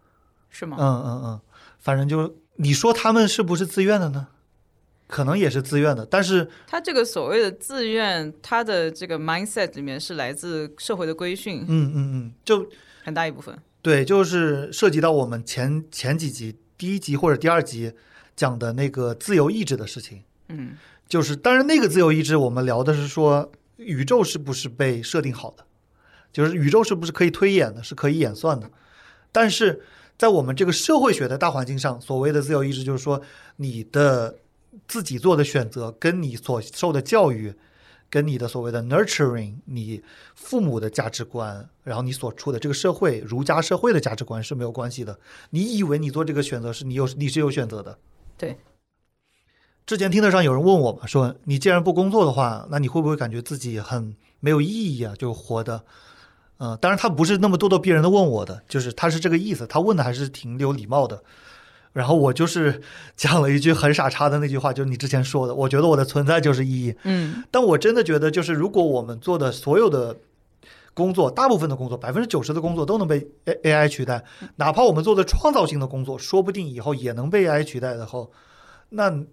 [0.48, 0.76] 是吗？
[0.78, 1.40] 嗯嗯嗯，
[1.80, 4.28] 反正就你说他们是不是自愿的呢？
[5.06, 12.68] 可能也是自愿的，但是他这个所谓的自愿，他的这个 mindset 里面是来自社会的规训，嗯嗯嗯，就
[13.04, 13.56] 很大一部分。
[13.82, 17.92] 对，就是涉及到我们前前几集第一集或者第二集
[18.34, 20.22] 讲的那个自由意志的事情。
[20.48, 20.76] 嗯
[21.08, 25.64] 就是当然那个自由意志，我们聊的是说宇宙是不是被设定好的，
[26.32, 28.68] 就是宇宙是不是可以推演的，是可以演算的。
[29.30, 29.80] 但是
[30.18, 33.22] 在我们这个社会学的大环境上，所谓的自由意志，就是说
[33.56, 34.34] 你的
[34.86, 37.54] 自己做的选择跟你所受的教育，
[38.08, 40.02] 跟你的所谓的 nurturing，你
[40.34, 45.18] 父母的价值观，然后你所处的这个社会儒家社会的价值观是没有关系的。
[45.50, 47.98] 你以为你做这个选择是你有你是有选择的，
[48.38, 48.56] 对。
[49.86, 55.14] 之前听得上有人问我嘛，说你既然不工作的话，那你会不会感觉自己很没有意义啊？
[55.16, 55.84] 就活的，
[56.58, 61.22] 嗯、当然他不是那么咄咄逼人的问我的，就是他是这个意思，他问的还是挺有礼貌的。
[61.96, 62.82] 然后我就是
[63.16, 66.94] 讲了一句很傻叉的那句话，就是你之前说的，我觉得我的存在就是意义。
[67.04, 70.14] 嗯但我真的觉得，就是如果我们做的所有的
[70.92, 74.22] 工作，大部分的工作，百分之九十的工作都能被 A AI 取代，
[74.56, 78.30] 哪怕我们做的创造性的工作，说不定以后也能被 AI 取代的后，
[78.90, 79.24] 那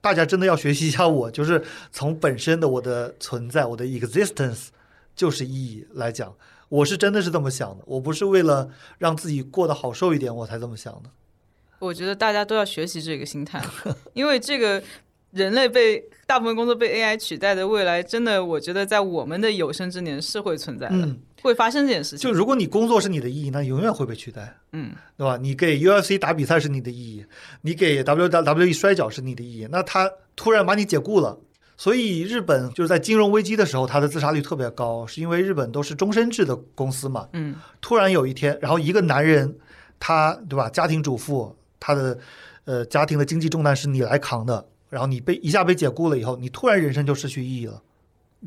[0.00, 1.62] 大家真的要学习一下我，就是
[1.92, 4.68] 从本身的我的存在，我的 existence
[5.14, 6.34] 就是意义来讲，
[6.70, 11.10] 我是真的是这么想的，我不是为了让自己过得好受一点我才这么想的。
[11.78, 13.62] 我觉得大家都要学习这个心态，
[14.14, 14.82] 因为这个
[15.32, 22.18] 人类被大部分工作被 AI 取代的未来，真的，我觉得在我们的有生之年是会存在的，嗯，会发生这件事情。
[22.18, 24.56] 就如果你工作是你的意义，那永远会被取代。
[24.72, 25.36] 嗯，对吧？
[25.36, 27.26] 你给 UFC 打比赛是你的意义，
[27.62, 31.38] 你给 WWE 摔跤是你的意义，那他突然把你解雇了，
[31.76, 37.28] 所以日本就是在金融危机的时候，它的自杀率特别高，是因为日本都是终身制的公司嘛。
[37.34, 39.54] 嗯，突然有一天，然后一个男人，
[40.00, 41.54] 他对吧，家庭主妇，
[41.86, 42.18] 他的
[42.64, 47.80] 呃家庭的经济重担是你来扛的，然后你被一下被解雇了以后，你突然人生就失去意义了。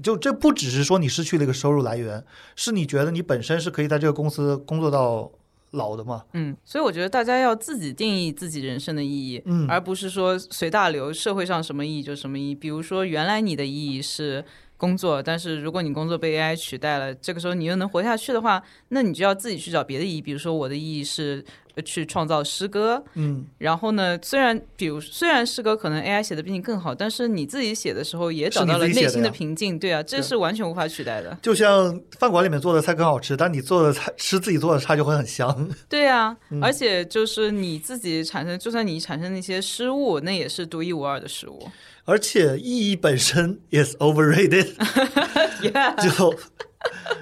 [0.04, 2.22] 就这不只是说你失去了一个收入来源，
[2.58, 5.32] 是你觉得你本身是可以在这个公司工作到
[5.72, 6.26] 老的嘛？
[6.34, 12.56] 嗯，所以我觉得大家要自己定义自己人生的意义，嗯而不是说随大流，社会上什么意义就什么意义。
[12.56, 14.44] 比如说，原来你的意义是
[14.78, 20.22] 工作，但是如果你工作被 AI 取代了，这个时候你又能活下去的话，那你就要自己去找别的意义。
[20.22, 31.38] 比如说，我的意义是呃去创造诗歌，嗯，然后呢，虽然比如虽然诗歌可能 AI 写的比你更好，但是你自己写的时候也找到了内心的平静，对啊，这是完全无法取代的。
[31.42, 35.70] 就像饭馆里面做的菜更好吃，但你做的菜吃自己做的菜就会很香。
[35.88, 41.70] 对啊，嗯而且就是你自己产生，就算你产生那些失误，那也是独一无二的失误。
[42.06, 46.36] 而且意义本身也是 overrated，Yeah， 就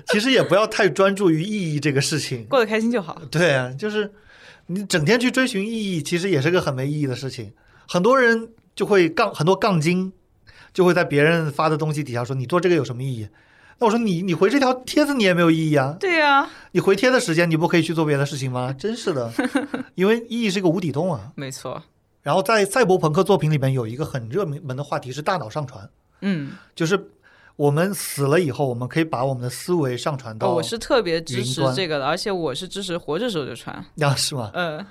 [0.08, 2.46] 其实也不要太专注于意义这个事情。
[2.46, 3.22] 过得开心就好。
[3.30, 4.10] 对啊，就是
[4.68, 7.54] 你整天去追寻意义，其实也是个很没意义的事情。
[7.88, 10.14] 很多人就会杠，很多杠精
[10.74, 13.28] 就会在别人发的东西底下说你做这个有什么意义？
[13.80, 18.74] 那我说你你回这条帖子你也没有意义啊，对呀、你回帖的时间你不可以去做别的事情吗？
[18.74, 19.32] 真是的，
[19.96, 21.32] 因为意义是一个无底洞啊。
[21.36, 21.84] 没错。
[22.24, 25.90] 然后在赛博朋克作品里面有一个很热门的话题是大脑上传，
[26.22, 27.10] 嗯，就是
[27.58, 33.76] 我们死了以后，我们可以把我们的思维上传到，哦，我是特别支持这个的，而且我是支持活着时候就传。
[34.00, 34.52] 啊是吗？
[34.54, 34.86] 呃，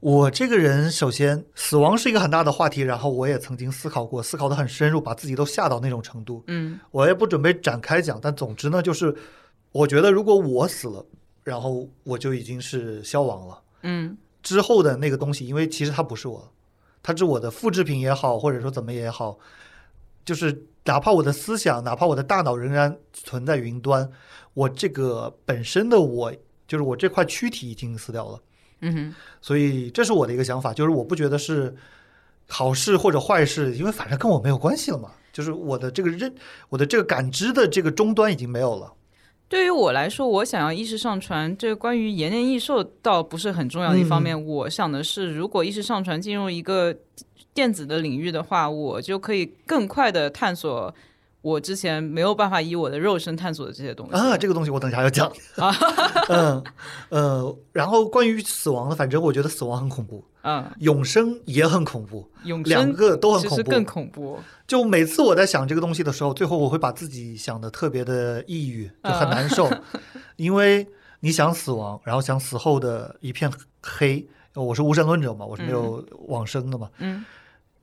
[0.00, 6.42] 我这个人首先死亡是一个很大的话题，然后我也曾经思考过，思考的很深入，把自己都吓到那种程度。
[6.48, 9.14] 嗯我也不准备展开讲，但总之呢，就是
[9.70, 11.06] 我觉得如果我死了，
[11.44, 13.60] 然后我就已经是消亡了。
[13.82, 16.52] 嗯之后的那个东西，因为其实它不是我，
[17.02, 19.38] 它是我的复制品也好，或者说怎么也好，
[20.24, 24.10] 就是哪怕我的思想，哪怕我的大脑仍然存在云端，
[24.54, 26.32] 我这个本身的我，
[26.66, 28.40] 就是我这块躯体已经死掉了。
[28.80, 31.74] 嗯哼，所以这是我的一个想法，就是我不觉得是
[32.48, 35.10] 好事或者坏事，因为反正跟我没有关系了嘛。
[35.30, 36.34] 就是我的这个认，
[36.70, 38.94] 我的这个感知的这个终端已经没有了。
[39.48, 44.34] 对于我来说，我想要意识上传，这关于延年益寿倒不是很重要的一方面。
[44.44, 46.94] 我想的是，如果意识上传进入一个
[47.58, 50.94] 电子的领域的话，我就可以更快的探索。
[51.40, 54.12] 我之前没有办法以我的肉身探索的这些东西。
[54.12, 55.26] 啊，这个东西我等一下要讲。
[55.56, 55.74] 啊，
[56.30, 56.62] 嗯
[57.08, 64.38] 呃，然后关于死亡的，反正我觉得死亡很恐怖，嗯，永生也很恐怖，永生两个都很恐怖，更恐怖。
[64.68, 69.68] 就每次我在想这个东西的时候，最后我会把自己想的特别的抑郁，就很难受，
[70.36, 70.86] 因为
[71.18, 73.50] 你想死亡，然后想死后的一片
[73.82, 77.24] 黑，我是无神论者嘛，我是没有往生的嘛，嗯，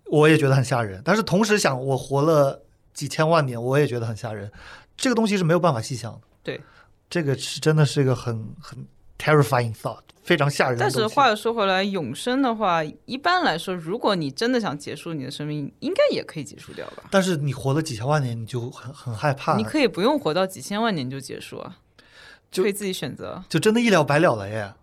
[0.10, 2.62] 我也觉得很吓人，但是同时想我活了。
[2.96, 4.50] 几千万年，我也觉得很吓人。
[4.96, 6.22] 这个东西是没有办法细想的。
[6.42, 6.62] 对，
[7.10, 8.88] 这个是真的是一个很很
[9.20, 10.80] terrifying thought，非常吓人。
[10.80, 17.04] 但是话又说回来，永生的话，一般来说，如果你真的想结束你的生命，应该也可以结束掉吧？
[17.12, 19.58] 但是你活了几千万年，你就很很害怕。
[19.58, 21.76] 你可以不用活到几千万年就结束啊，
[22.50, 24.74] 就可以自己选择，就真的一了百了了耶。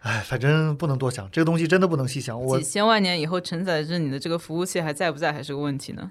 [0.00, 2.40] 哎，反正不能多想，这个东西真的不能细想。
[2.40, 6.10] 我几千万年以后承载着你的这个服务器还在不在，还是个问题呢？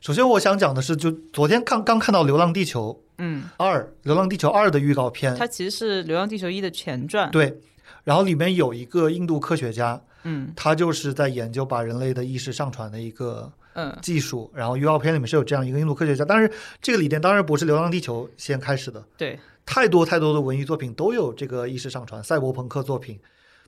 [0.00, 7.28] 首先，我想讲的是，就昨天刚刚看到《流浪地球》嗯二，《流浪地球二》的预告片，它其实是《流浪地球一》的前传。
[7.32, 7.58] 对，
[8.04, 14.48] 然后里面有一个印度科学家，嗯，他就是在研究把人类的意识上传的一个嗯技术。
[14.54, 16.48] 然后预告片里面是有这样一个印度科学家，但是
[16.80, 19.04] 这个理念当然不是《流浪地球》先开始的。
[19.16, 19.36] 对，
[19.68, 23.20] 太多太多的文艺作品都有这个意识上传，赛博朋克作品。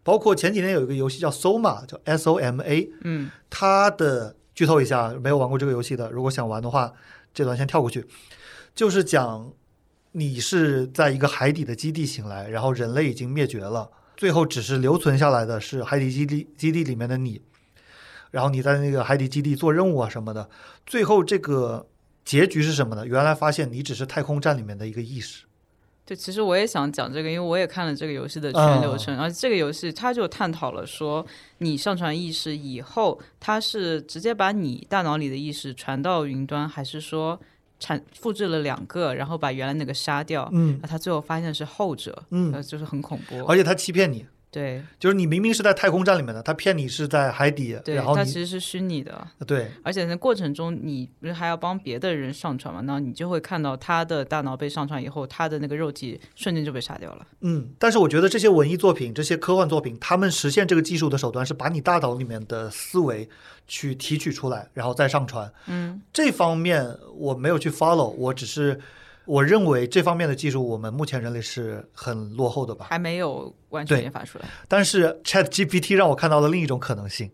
[0.03, 6.95] 包括前几年有一个游戏叫 Soma，叫 S O M A，嗯，它的剧透一下，没有玩过这个游戏的，如果想玩的话，
[7.35, 8.07] 这段先跳过去。
[8.75, 9.53] 就是讲
[10.13, 17.43] 你是在一个海底的基地醒来，然后人类已经灭绝了，最后只是留存下来的是海底基地基地里面的你，
[18.31, 20.49] 然后你在那个海底基地做任务啊什么的，
[20.87, 21.87] 最后这个
[22.25, 23.07] 结局是什么呢？
[23.07, 25.45] 原来发现你只是太空站里面的一个意识。
[26.11, 31.25] 对，其实我也想讲这个，因为我也看了这个游戏的全流程，而且这个游戏它就探讨了说，
[31.59, 37.39] 你上传意识以后，它是直接把你大脑里的意识传到云端，还是说
[37.79, 40.49] 产复制了两个，然后把原来那个杀掉？
[40.53, 44.27] 嗯，那他最后发现是后者，嗯，就是很恐怖，而且他欺骗你。
[44.51, 49.25] 对，就是你明明是在太空站里面的，他骗你是在海底，然后它其实是虚拟的。
[49.47, 52.81] 对，而且在过程中，你不是还要帮别的人上传嘛？
[52.85, 57.27] 那你就会看到他的大脑被上传以后，他的那个肉体瞬间就被杀掉了。
[57.43, 63.29] 嗯，但是我觉得这些文艺作品、这些科幻作品，他们实现这个技术的手段是把你大脑里面的思维
[63.69, 65.53] 去提取出来，然后再上传。
[65.67, 68.81] 嗯，这方面我没有去 follow，我只是。
[69.31, 72.87] 我认为这方面的技术，我们目前人类是很落后的吧？
[72.91, 74.45] 还没有完全研发出来。
[74.67, 77.31] 但是 Chat GPT 让我看到了另一种可能性。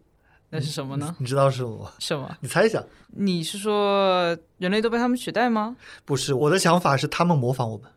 [0.50, 1.16] 那是什么呢？
[1.18, 1.90] 你知道是什么吗？
[1.98, 2.36] 什么？
[2.42, 2.84] 你猜一下。
[3.08, 5.74] 你是说人类都被他们取代吗？
[6.04, 7.90] 不是，我的想法是他们模仿我们。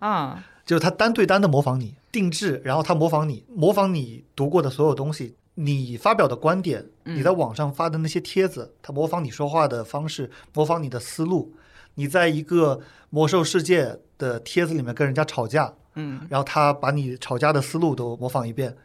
[0.00, 11.54] 啊，就是他单对单的模仿你，定制，然后他模仿你，模仿你读过的所有东西，你发表的观点，你在网上发的那些帖子，他模仿你说话的方式，模仿你的思路。
[11.98, 12.78] 你在一个
[13.16, 18.76] 魔兽世界的帖子里面跟人家吵架，嗯，然后他把你吵架的思路都模仿一遍。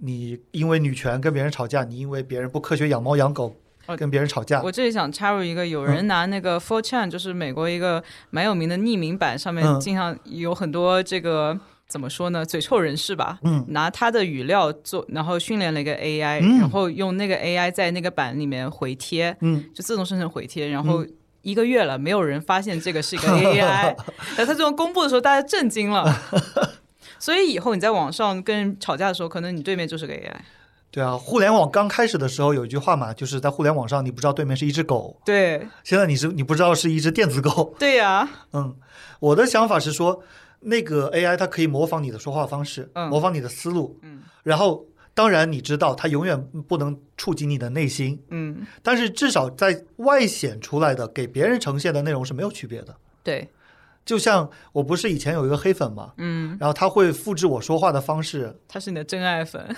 [0.00, 3.54] 你因为女权跟别人吵架，你因为别人不科学养猫养狗
[3.96, 4.60] 跟别人吵架。
[4.60, 21.06] 我这里想插入一个，有人拿那个 Four Chan，就是美国一个蛮有名的匿名版，上面经常有很多这个怎么说呢，嘴臭人士吧，嗯，拿他的语料做，然后训练了一个 AI，然后用那个 AI 在那个版里面回贴，嗯，就自动生成回贴，然后。
[21.44, 23.96] 一个月了，没有人发现这个是一个 AI。
[24.36, 26.12] 那他这种公布的时候，大家震惊了。
[27.20, 30.32] 所以以后你在网上跟人吵架的时候，可能你对面就是个 AI。
[30.90, 35.20] 对啊，互联网刚开始的时候有一句话嘛，就是在互联网上你不知道对面是一只狗。
[35.24, 35.66] 对。
[35.84, 37.74] 现在你是你不知道是一只电子狗。
[37.78, 38.28] 对呀。
[38.52, 38.74] 嗯，
[39.20, 40.22] 我的想法是说，
[40.60, 44.86] 那个 AI 它可以模仿你的说话方式，嗯，模仿你的思路，嗯，然后。
[45.14, 52.94] 当然，你知道它永远不能触及你的内心，嗯，但是至少在外显出来的给别人呈现的内容是没有区别的。
[53.22, 53.48] 对，
[54.04, 59.74] 就像我不是以前有一个黑粉嘛，嗯，然后他会复制我说话的方式，他是你的真爱粉，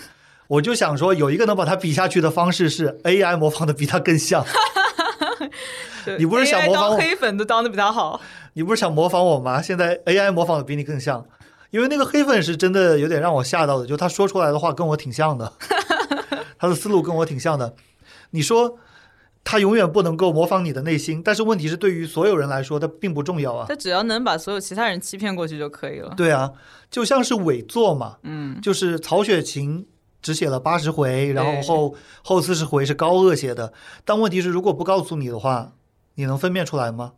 [0.49, 4.45] 我就想说有一个能把他比下去的方式是 AI 模仿的比他更像。
[6.19, 8.21] 你不是想模仿黑粉都当的比他好？
[8.55, 9.61] 你不是想模仿我吗？
[9.61, 11.27] 现在 AI 模仿的比你更像。
[11.71, 15.53] 因为那个黑粉是真的有点让我吓到的，就他说出来的话跟我挺像的，
[16.59, 17.75] 他的思路跟我挺像的。
[18.31, 18.79] 你说
[19.45, 23.67] 他永远不能够模仿你的内心，但是问题是对于所有人来说，他并不重要啊。
[23.69, 26.13] 他只要能把所有其他人欺骗过去就可以了。
[26.17, 26.53] 对啊，
[26.91, 29.87] 就像是伪作嘛，嗯，就是曹雪芹
[30.21, 31.95] 只写了八十回，然后后
[32.25, 33.73] 后四十回是高鹗写的，
[34.05, 35.73] 但问题是如果不告诉你的话，
[36.17, 37.13] 你能分辨出来吗？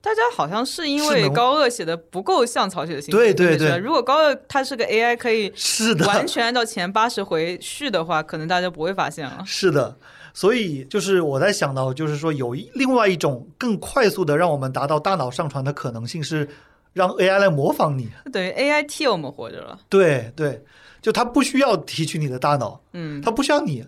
[0.00, 9.42] 大家好像是因为高鹗写的不够像曹雪芹，对对对如果高鹗他是个 AI 可以是的，完全按照前八十回续的话，可能大家不会发现了。
[9.44, 9.96] 是的，
[10.32, 16.48] 所以就是我在想到，就是说有一另外一种更快速的让我们达到大脑上传的可能性是
[16.92, 18.08] 让 AI 来模仿你。
[18.32, 19.80] 等于 AI 替我们活着了。
[19.88, 20.62] 对对，
[21.02, 23.84] 就它不需要提取你的大脑，嗯，它不需要你。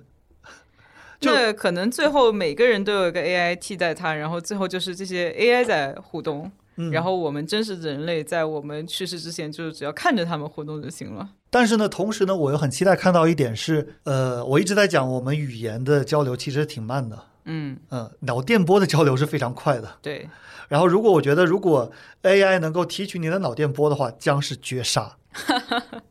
[1.20, 11.28] 就那可能最后每个人都有一个 AI 替代它，然后最后就是这些 AI 在互动，嗯，然后我们真实的人类在我们去世之前，就只要看着他们互动就行了。
[11.50, 19.96] 但是呢，同时呢，我又很期待看到一点是，呃，我一直在讲我们语言的交流其实挺慢的，嗯，嗯、脑电波的交流是非常快的。
[20.02, 20.28] 对，
[20.68, 21.90] 然后，如果我觉得如果
[22.22, 25.16] AI 能够提取你的脑电波的话，将是绝杀。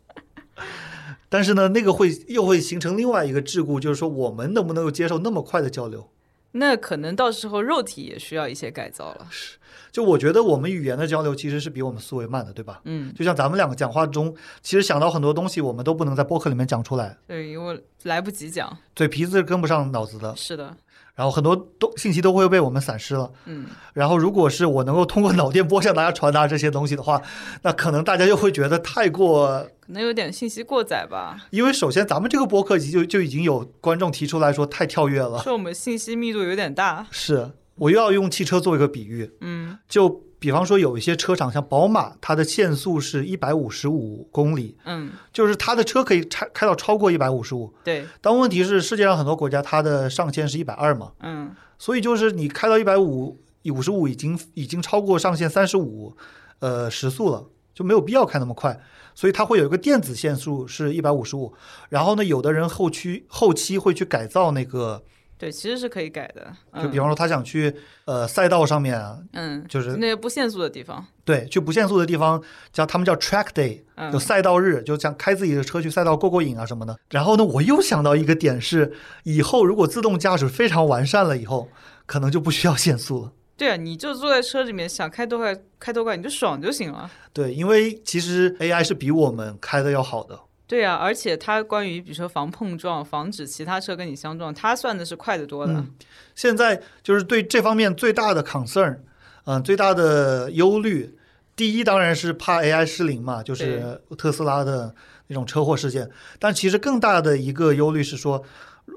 [1.29, 6.09] 但是呢，那个会又会形成另外一个桎梏，就是说我们能不能够接受那么快的交流？
[6.53, 9.27] 那可能到时候肉体也需要一些改造了。
[9.29, 9.57] 是
[9.91, 12.81] 就我觉得我们语言的交流其实是比我们思维慢的，对吧？
[12.85, 18.77] 嗯，就像咱们两个讲话中，其实想到很多东西，我们都不能在播客里面讲出来，对，因为来不及讲。
[18.95, 20.75] 嘴皮子跟不上脑子的，是的，
[21.17, 23.31] 然后很多都信息都会被我们散失了。
[23.45, 27.19] 嗯，然后，如果是我能够通过脑电波向大家传达这些东西的话，
[27.63, 35.39] 那可能大家又会觉得太过可能有点信息过载吧，因为首先咱们这个播客集就就已经有观众提出来说太跳跃了。
[35.39, 37.07] 说我们信息密度有点大。
[37.09, 47.73] 是，我又要用汽车做一个比喻，嗯就比方说有一些车厂像宝马，它的限速是一百五十五公里，嗯，就是它的车可以开开到超过一百五十五。
[47.83, 51.55] 对，但问题是世界上很多国家它的上限是一百二嘛，嗯。
[51.79, 56.15] 所以就是你开到一百五五十五已经已经超过上限三十五
[56.59, 58.79] 呃时速了，就没有必要开那么快。
[59.13, 61.53] 所以它会有一个电子限速是一百五十五，
[61.89, 65.03] 然后呢，有的人后期后期会去改造那个，
[65.37, 66.51] 对，其实是可以改的。
[66.71, 67.73] 嗯、就比方说他想去
[68.05, 71.05] 呃赛道上面啊，嗯，就是那些不限速的地方。
[71.23, 76.97] 对去不限速的地方叫他们叫 track day，嗯就赛道日，就想开自己的车去赛道过过瘾啊什么的。
[77.11, 78.91] 然后呢，我又想到一个点是，
[79.23, 81.69] 以后如果自动驾驶非常完善了以后，
[82.05, 83.31] 可能就不需要限速了。
[83.55, 87.09] 对啊，你就坐在车里面，想开多快开多快，你就爽就行了。
[87.33, 90.39] 对，因为其实 AI 是比我们开的要好的。
[90.67, 95.73] 对啊，而且它关于比如说防碰撞、防止其他车跟你相撞，它算的是快得多的。
[95.73, 95.91] 嗯
[96.35, 98.99] 现在就是对这方面最大的 concern，
[99.45, 101.17] 嗯、最大的忧虑，
[101.55, 104.93] 第一当然是怕 AI 失灵嘛，就是特斯拉的
[105.27, 106.07] 那种车祸事件。
[106.37, 108.43] 但其实更大的一个忧虑是说，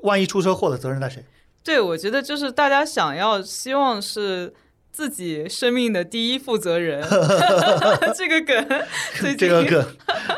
[0.02, 1.24] 万一出车祸了，责任在谁？
[1.64, 4.52] 对，我觉得就是大家想要希望是
[4.92, 7.02] 自己生命的第一负责人，
[8.14, 8.66] 这个梗
[9.20, 9.86] 最近这个梗，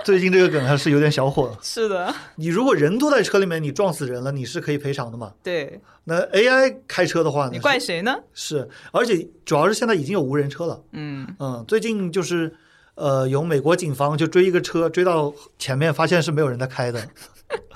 [0.05, 1.57] 最近这个梗还是有点小火。
[1.63, 5.33] 是的，你如果人坐在车里面，你撞死人了，你是可以赔偿的嘛？
[5.43, 7.51] 对那 AI 开车的话呢？
[7.53, 8.15] 你怪谁呢？
[8.35, 10.81] 是是，而且主要是现在已经有无人车了。
[10.93, 12.53] 嗯，嗯，最近就是
[12.95, 17.09] 呃，有美国警方就追一个车，追到前面发现是没有人在开的。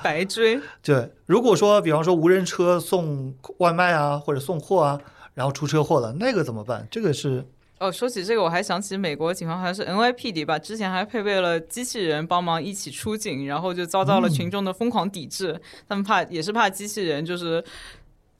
[0.02, 5.00] 白追，对，如果说比方说无人车送外卖啊，或者送货啊，
[5.36, 6.88] 然后出车祸了，那个怎么办？
[6.90, 7.44] 这个是
[7.78, 15.60] 哦，说起这个，我还想起美国警方好像是 NYPD 吧，之前还配备了机器人帮忙一起出警，然后就遭到了群众的疯狂抵制。
[15.86, 17.62] 他们怕也是怕机器人就是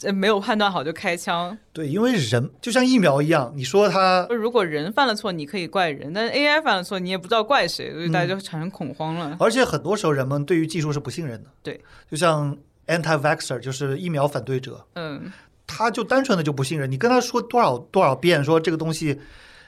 [0.05, 1.59] 呃没有判断好就开枪。
[1.75, 9.37] 对，因为人就像疫苗一样，你说他如果人犯了错，你可以怪人，但是 AI 犯了错，你也不知道怪谁，所以大家就产生恐慌了。
[9.39, 11.51] 而且很多时候人们对于技术是不信任的。
[11.63, 11.79] 对，
[12.11, 15.31] 就像 anti-vaxxer 就是疫苗反对者，嗯，
[15.67, 19.19] 他就单纯的就不信任你，跟他说多少多少遍说这个东西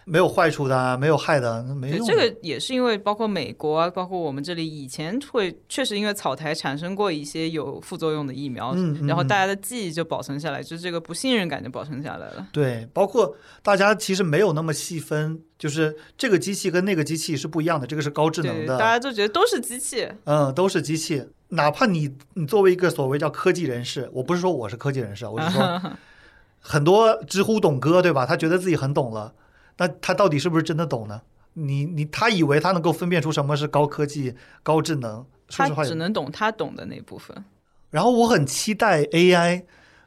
[0.04, 2.06] 没有坏处的啊，没有害的，那没对，用。
[2.06, 12.46] 这个也是因为包括美国啊，包括我们这里以前会确实因为草台产生过一些有副作用的疫苗，嗯嗯嗯然后大家的记忆就保存下来，就是这个不信任感就保存下来了。
[12.52, 20.08] 对，包括大家其实没有那么细分，就是这个机器跟那个机器是不一样的，这个是高智能，的，大家就觉得都是机器。
[20.24, 21.22] 嗯，都是机器。
[21.50, 25.82] 哪怕你你作为一个所谓叫科技人士，我不是说我是科技人士啊，我是说
[26.60, 28.26] 很多知乎懂哥对吧？
[28.26, 29.32] 他觉得自己很懂了，
[29.78, 31.22] 那他到底是不是真的懂呢？
[31.54, 35.24] 你你他以为他能够分辨出什么是高科技、高智能？
[35.48, 37.44] 说他实话，只能懂他懂的那部分。
[37.90, 39.64] 然后我很期待 AI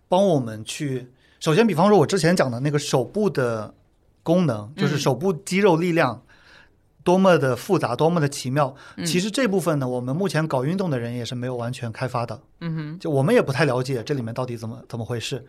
[0.07, 3.73] 帮我们去，首先，比方说我之前讲的那个手部的
[4.21, 6.21] 功能，就是嗯手部肌肉力量
[7.03, 8.75] 多么的复杂，多么的奇妙。
[8.97, 15.45] 嗯其实这部分呢，我们目前搞运动的人也是没有完全开发的，嗯哼，就我们也不太了解这里面到底怎么怎么回事。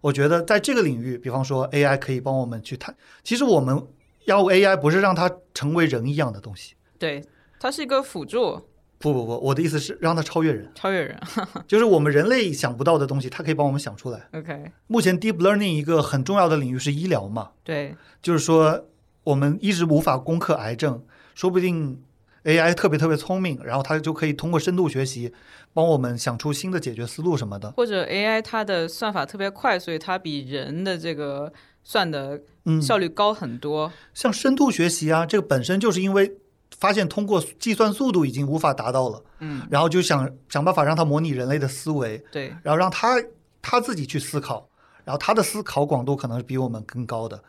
[0.00, 3.82] 我觉得在这个领域，比方说 AI 可以帮我们去探，其实我们
[4.26, 6.74] 要 AI 不是让它成为人一样的东西。
[6.98, 7.24] 对，
[7.58, 8.60] 它是一个辅助。
[8.98, 11.20] 不不不，我的意思是让它超越人，超越人。
[11.66, 14.28] 就是我们人类想不到的东西，它可以帮我们想出来。
[14.32, 18.86] OK，目前 deep learning 一个很重要的领域是医疗嘛，对，就是说
[19.24, 21.02] 我们一直无法攻克癌症，
[21.34, 22.02] 说不定
[22.44, 25.32] AI 特别特别聪明，然后它就可以通过深度学习
[25.72, 27.70] 帮我们想出新的解决思路什么的。
[27.72, 31.52] 或者 AI 它的算法特别快，所以它比人的这个
[31.82, 33.90] 算的嗯，效率高很多。
[34.12, 36.36] 像深度学习啊，这个本身就是因为
[36.78, 43.16] 发现通过计算速度已经无法达到了，嗯，然后就想想办法让它模拟人类的思维，对，然后让它
[43.62, 44.68] 它自己去思考，
[45.04, 47.42] 然后它的思考广度可能是比我们更高的。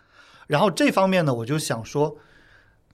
[0.47, 2.17] 然后这方面呢，我就想说，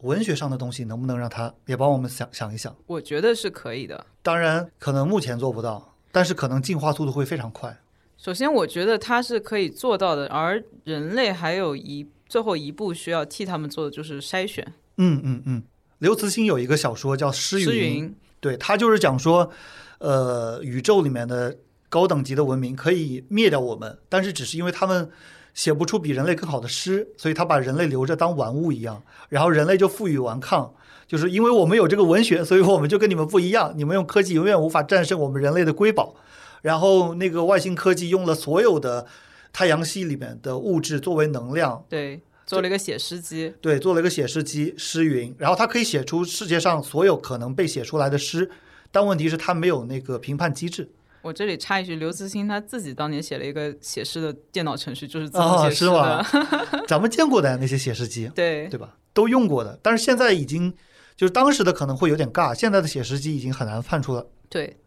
[0.01, 2.75] 文学上的东西能不能让他也帮我们想想一想？
[2.87, 4.05] 我觉得是可以的。
[4.21, 7.77] 当然，可能目前做不到，但是可能进化速度会非常快。
[8.17, 14.65] 首先，我觉得他是可以做到的，而人类还有一最后一步需要替他们做的就是筛选。
[14.97, 15.63] 嗯嗯嗯。
[15.97, 19.51] 刘慈欣有一个小说叫《诗云》，诗云，对他就是讲说，
[19.99, 21.55] 呃，宇宙里面的
[21.89, 25.09] 高等级的文明可以灭掉我们，但是只是因为他们
[25.53, 30.73] 写不出比人类更好的诗，所以他把人类留着当玩物一样，然后人类就负隅顽抗，
[31.07, 36.15] 就是因为我们有这个文学，所以我们就跟你们不一样，你们用科技永远无法战胜我们人类的瑰宝。
[36.61, 39.07] 然后那个外星科技用了所有的
[39.51, 43.51] 太阳系里面的物质作为能量，对，做了一个写诗机。
[43.59, 48.49] 对，做了一个写诗机诗云，然后它可以写出世界上所有可能被写出来的诗，
[48.91, 50.87] 但问题是它没有那个评判机制
[51.21, 56.23] 我这里插一句，刘慈欣他自己当年写了一个写诗的电脑程序，就是自啊，动写诗的。
[56.23, 56.83] 是吗？
[56.87, 58.95] 咱们见过的呀那些写诗机，对对吧？
[59.13, 60.73] 都用过的，但是现在已经
[61.15, 64.25] 就是当时的可能会有点尬，现在的写诗机已经很难判出了。
[64.49, 64.77] 对，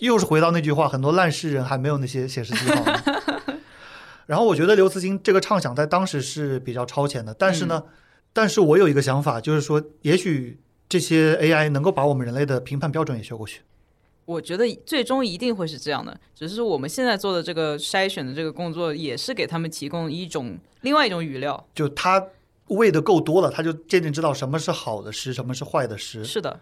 [0.00, 2.84] 又是回到那句话，很多烂诗人还没有那些写诗机好。
[4.26, 7.82] 然后我觉得刘慈欣这个畅想在当时是比较超前的，但是呢，
[8.32, 13.62] 但是我有一个想法，就是说，也许这些 AI 能够把我们人类的评判标准也学过去。
[14.24, 21.66] 我觉得最终一定会是这样的，只是我们现在做的这个筛选的这个工作，也是给他们提供一种另外一种语料。
[21.74, 22.24] 就他
[22.68, 26.24] 喂的够多了，他就渐渐知道什么是好的诗，什么是坏的诗。
[26.24, 26.60] 是的，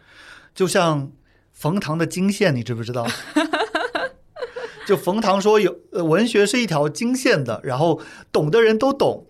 [0.54, 1.12] 就像
[1.52, 3.06] 冯唐的经线，你知不知道？
[4.86, 8.00] 就冯唐说有呃，文学是一条经线的，然后
[8.32, 9.26] 懂的人都懂，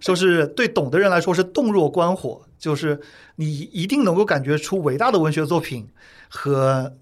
[0.00, 3.00] 说是对懂的人来说是洞若观火，就是
[3.34, 5.88] 你一定能够感觉出伟大的文学作品
[6.28, 6.94] 和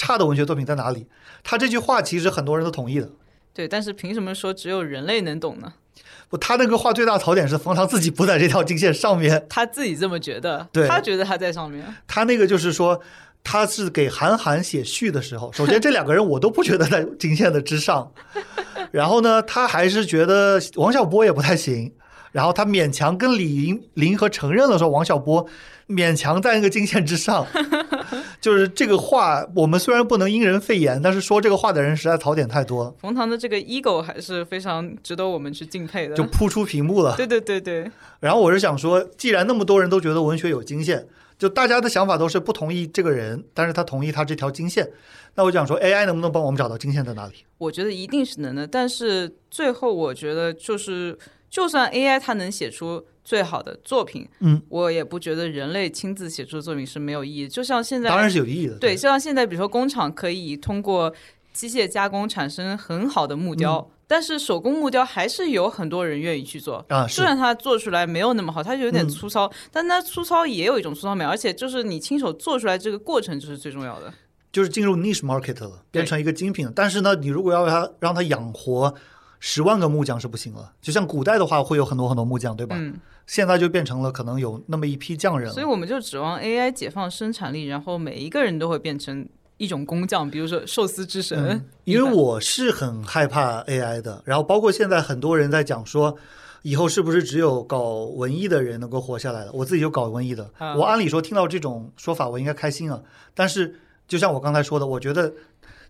[0.00, 1.06] 差的文学作品在哪里。
[1.42, 3.10] 他这句话其实很多人都同意的。
[3.52, 3.68] 对。
[3.68, 5.74] 但是凭什么说只有人类能懂呢？
[6.30, 11.84] 不，他那个话最大槽点是冯唐自己不在这条经线上面，他自己这么觉得，对他觉得他在上面。
[12.06, 13.00] 他那个就是说，
[13.42, 18.12] 他是给韩寒写序的时候， 首先这两个人我都不觉得在经线的之上，
[18.92, 21.92] 然后呢，他还是觉得王小波也不太行，
[22.32, 25.44] 然后他勉强跟李银林和承认了说王小波
[25.88, 27.44] 勉强在那个经线之上，
[28.40, 36.16] 就是这个话，我们虽然不能因人废言，但是说这个话的人实在槽点太多了，冯唐的这个 ego 还是非常值得我们去敬佩的。
[36.16, 37.14] 就扑出屏幕了。
[37.16, 37.90] 对对对对，
[38.20, 41.06] 然后我是想说，既然那么多人都觉得文学有经线，
[41.38, 44.90] 就大家的想法都是不同意这个人，但是他同意他这条经线，
[45.34, 47.44] 那我想说，AI 能不能帮我们找到经线在哪里？
[47.58, 48.66] 我觉得一定是能的。
[48.66, 51.18] 但是最后我觉得就是，
[51.50, 57.46] 就算 AI 它能写出最好的作品，嗯，我也不觉得人类亲自写出的作品是没有意义。
[57.46, 58.76] 就像现在，当然是有意义的。
[58.80, 61.14] 对，就像现在，比如说工厂可以通过
[61.52, 66.84] 机械加工产生很好的木雕，嗯但是手工木雕还是有很多人愿意去做。
[66.88, 74.12] 啊，虽然它做出来没有那么好，它就有点嗯粗糙，但它粗糙也有一种粗糙美，而且就是你亲手做出来这个过程就是最重要的。
[74.50, 76.68] 就是进入 niche market 了，变成一个精品。
[76.74, 78.92] 但是呢，你如果要它让它养活
[79.40, 80.72] 十万个木匠是不行了。
[80.80, 82.76] 就像古代的话，会有很多很多木匠，对吧？
[82.78, 82.94] 嗯，
[83.26, 85.52] 现在就变成了可能有那么一批匠人了。
[85.52, 91.36] 所以我们就指望 AI 解放生产力，然后每一个人都会变成一种工匠，比如说寿司之神。
[91.48, 96.16] 嗯，因为我是很害怕 AI 的，然后包括现在很多人在讲说。
[96.62, 99.52] 以后是不是只有搞文艺的人能够活下来了？
[99.54, 103.02] 我自己就搞文艺的，啊我按理说听到这种说法，我应该开心啊。
[103.32, 103.74] 但是
[104.06, 105.32] 就像我刚才说的，我觉得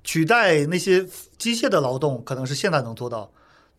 [0.04, 1.04] 取代那些
[1.38, 3.28] 机械的劳动可能是现在能做到，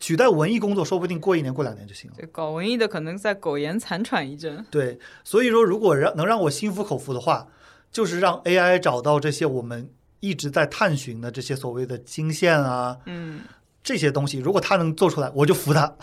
[0.02, 2.16] 取代文艺工作说不定过一年过两年就行了。
[2.18, 4.66] 对搞文艺的可能在苟延残喘一阵。
[4.68, 7.46] 对，所以说如果让能让我心服口服的话，
[7.92, 9.88] 就是让 AI 找到这些我们
[10.18, 13.42] 一直在探寻的这些所谓的经线啊，嗯，
[13.84, 15.94] 这些东西，如果它能做出来，我就服它。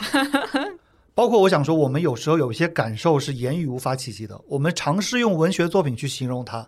[1.13, 6.65] 包括我想说，我们有时候有一些感受是言语无法企及的，我们尝试用文学作品去形容它，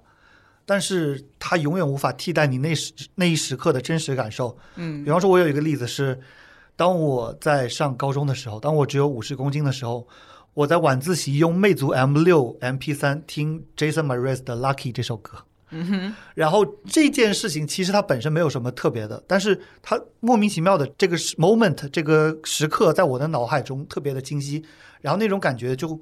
[0.66, 4.58] 但是它永远无法替代你那时那一时刻的真实感受。
[4.76, 6.20] 嗯比方说，我有一个例子是，
[6.76, 10.08] 当我在上高中的时候，当我只有五十公斤的时候，
[10.54, 15.38] 我在晚自习用魅族 M 六 MP 三听 Jason Mraz 的《Lucky》这首歌，
[15.70, 24.64] 嗯哼，然后这件事情其实它本身没有什么特别的，但是它莫名其妙的这个 moment 这个时刻在我的脑海中特别的清晰，
[25.02, 26.00] 然后那种感觉就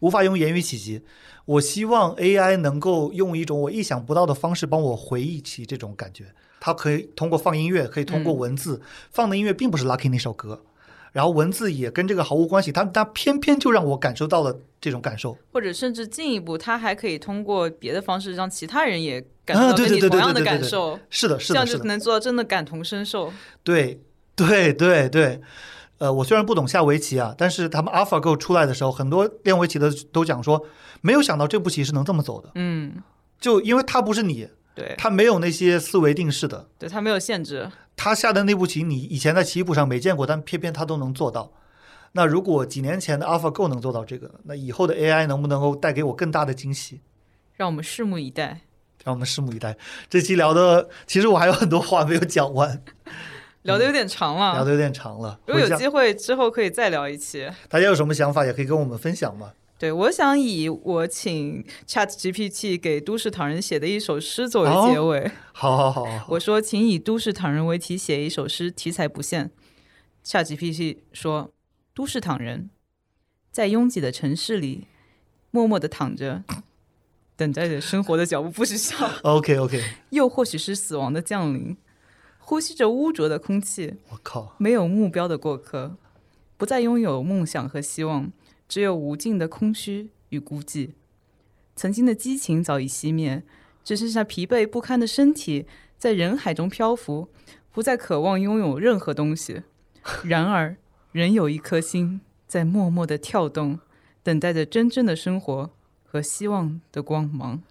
[0.00, 1.00] 无法用言语企及。
[1.46, 6.26] 我希望 AI 能够用一种我意想不到的方式帮我回忆起这种感觉。
[6.60, 8.80] 它可以通过放音乐，可以通过文字、
[9.10, 10.62] 放的音乐并不是 Lucky 那首歌，
[11.12, 15.36] 然后文字也跟这个毫无关系，它它偏偏就让我感受到了这种感受。
[15.52, 23.32] 或者甚至进一步，它还可以通过别的方式让其他人也感受啊，到跟你同样的感受，是的，是的，这样就能做到真的感同身受。
[23.62, 24.00] 对
[24.34, 25.40] 对对对。
[25.98, 30.64] 呃，我虽然不懂下围棋啊，但是他们 AlphaGo 出来的时候，很多练围棋的都讲说，
[31.00, 32.52] 没有想到这步棋是能这么走的。
[32.54, 33.02] 嗯，
[33.40, 34.48] 就因为它不是你，
[34.78, 37.70] 对，它没有那些思维定式的，对，它没有限制。
[37.96, 41.52] 他下的那步棋，你以前在棋谱上没见过，但偏偏他都能做到。
[42.12, 47.00] 那如果几年前的 AlphaGo 能做到这个，那以后的 AI 能不能够带给我更大的惊喜？
[47.56, 48.60] 让我们拭目以待。
[49.04, 49.76] 让我们拭目以待。
[50.08, 52.82] 这期聊的，其实我还有很多话没有讲完，
[53.62, 55.38] 聊的有点长了，聊的有点长了。
[55.46, 57.48] 如果有机会之后可以再聊一期。
[57.68, 59.52] 大家有什么想法，也可以跟我们分享嘛。
[59.78, 65.30] 对，我想以我请 Chat GPT 给都市唐人写的一首诗作哦为结尾。
[65.52, 69.52] 好好好好好，我说，请以都市唐人为题写一首诗，题材不限。
[70.24, 71.52] Chat GPT 说，
[71.94, 72.70] 都市唐人
[73.52, 74.88] 在拥挤的城市里
[75.52, 76.42] 默默的躺着，
[77.36, 79.80] 等待着生活的脚步，不许笑， OK OK，
[80.10, 81.76] 又或许是死亡的降临，
[82.40, 85.96] 呼吸着污浊的空气，我靠，没有目标的过客，
[86.56, 88.32] 不再拥有梦想和希望，
[88.68, 90.90] 只有无尽的空虚与孤寂。
[91.74, 93.42] 曾经的激情早已熄灭，
[93.82, 95.66] 只剩下疲惫不堪的身体
[95.96, 97.28] 在人海中漂浮，
[97.72, 99.62] 不再渴望拥有任何东西。
[100.24, 100.76] 然而，
[101.12, 103.78] 仍有一颗心在默默的跳动，
[104.22, 105.70] 等待着真正的生活
[106.04, 107.62] 和希望的光芒。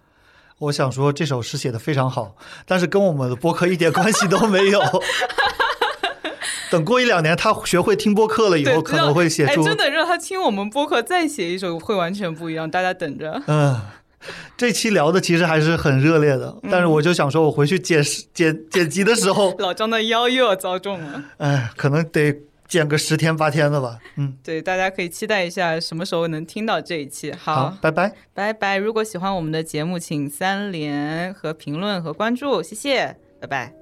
[0.58, 4.80] 我想说这首诗写的非常好，但是跟我们的播客一点关系都没有。
[6.70, 12.70] 等过一两年，他学会听播客了以后，可能会写哎，出真的让他听我们播客再写一首，会完全不一样。
[12.70, 13.40] 大家等着。
[13.46, 13.80] 嗯，
[14.56, 18.02] 这期聊的其实还是很热烈的，但是嗯我就想说，我回去剪
[18.34, 21.24] 剪剪辑的时候， 老张的腰又要遭重了。
[21.38, 22.34] 哎，可能得
[22.66, 23.98] 剪个十天八天的吧。
[24.16, 27.32] 嗯，对，大家可以期待一下什么时候能听到这一期。
[27.32, 28.12] 好，拜拜。
[28.34, 28.76] 拜拜。
[28.76, 33.77] 如果喜欢我们的节目，请三连和评论和关注，谢谢，拜拜。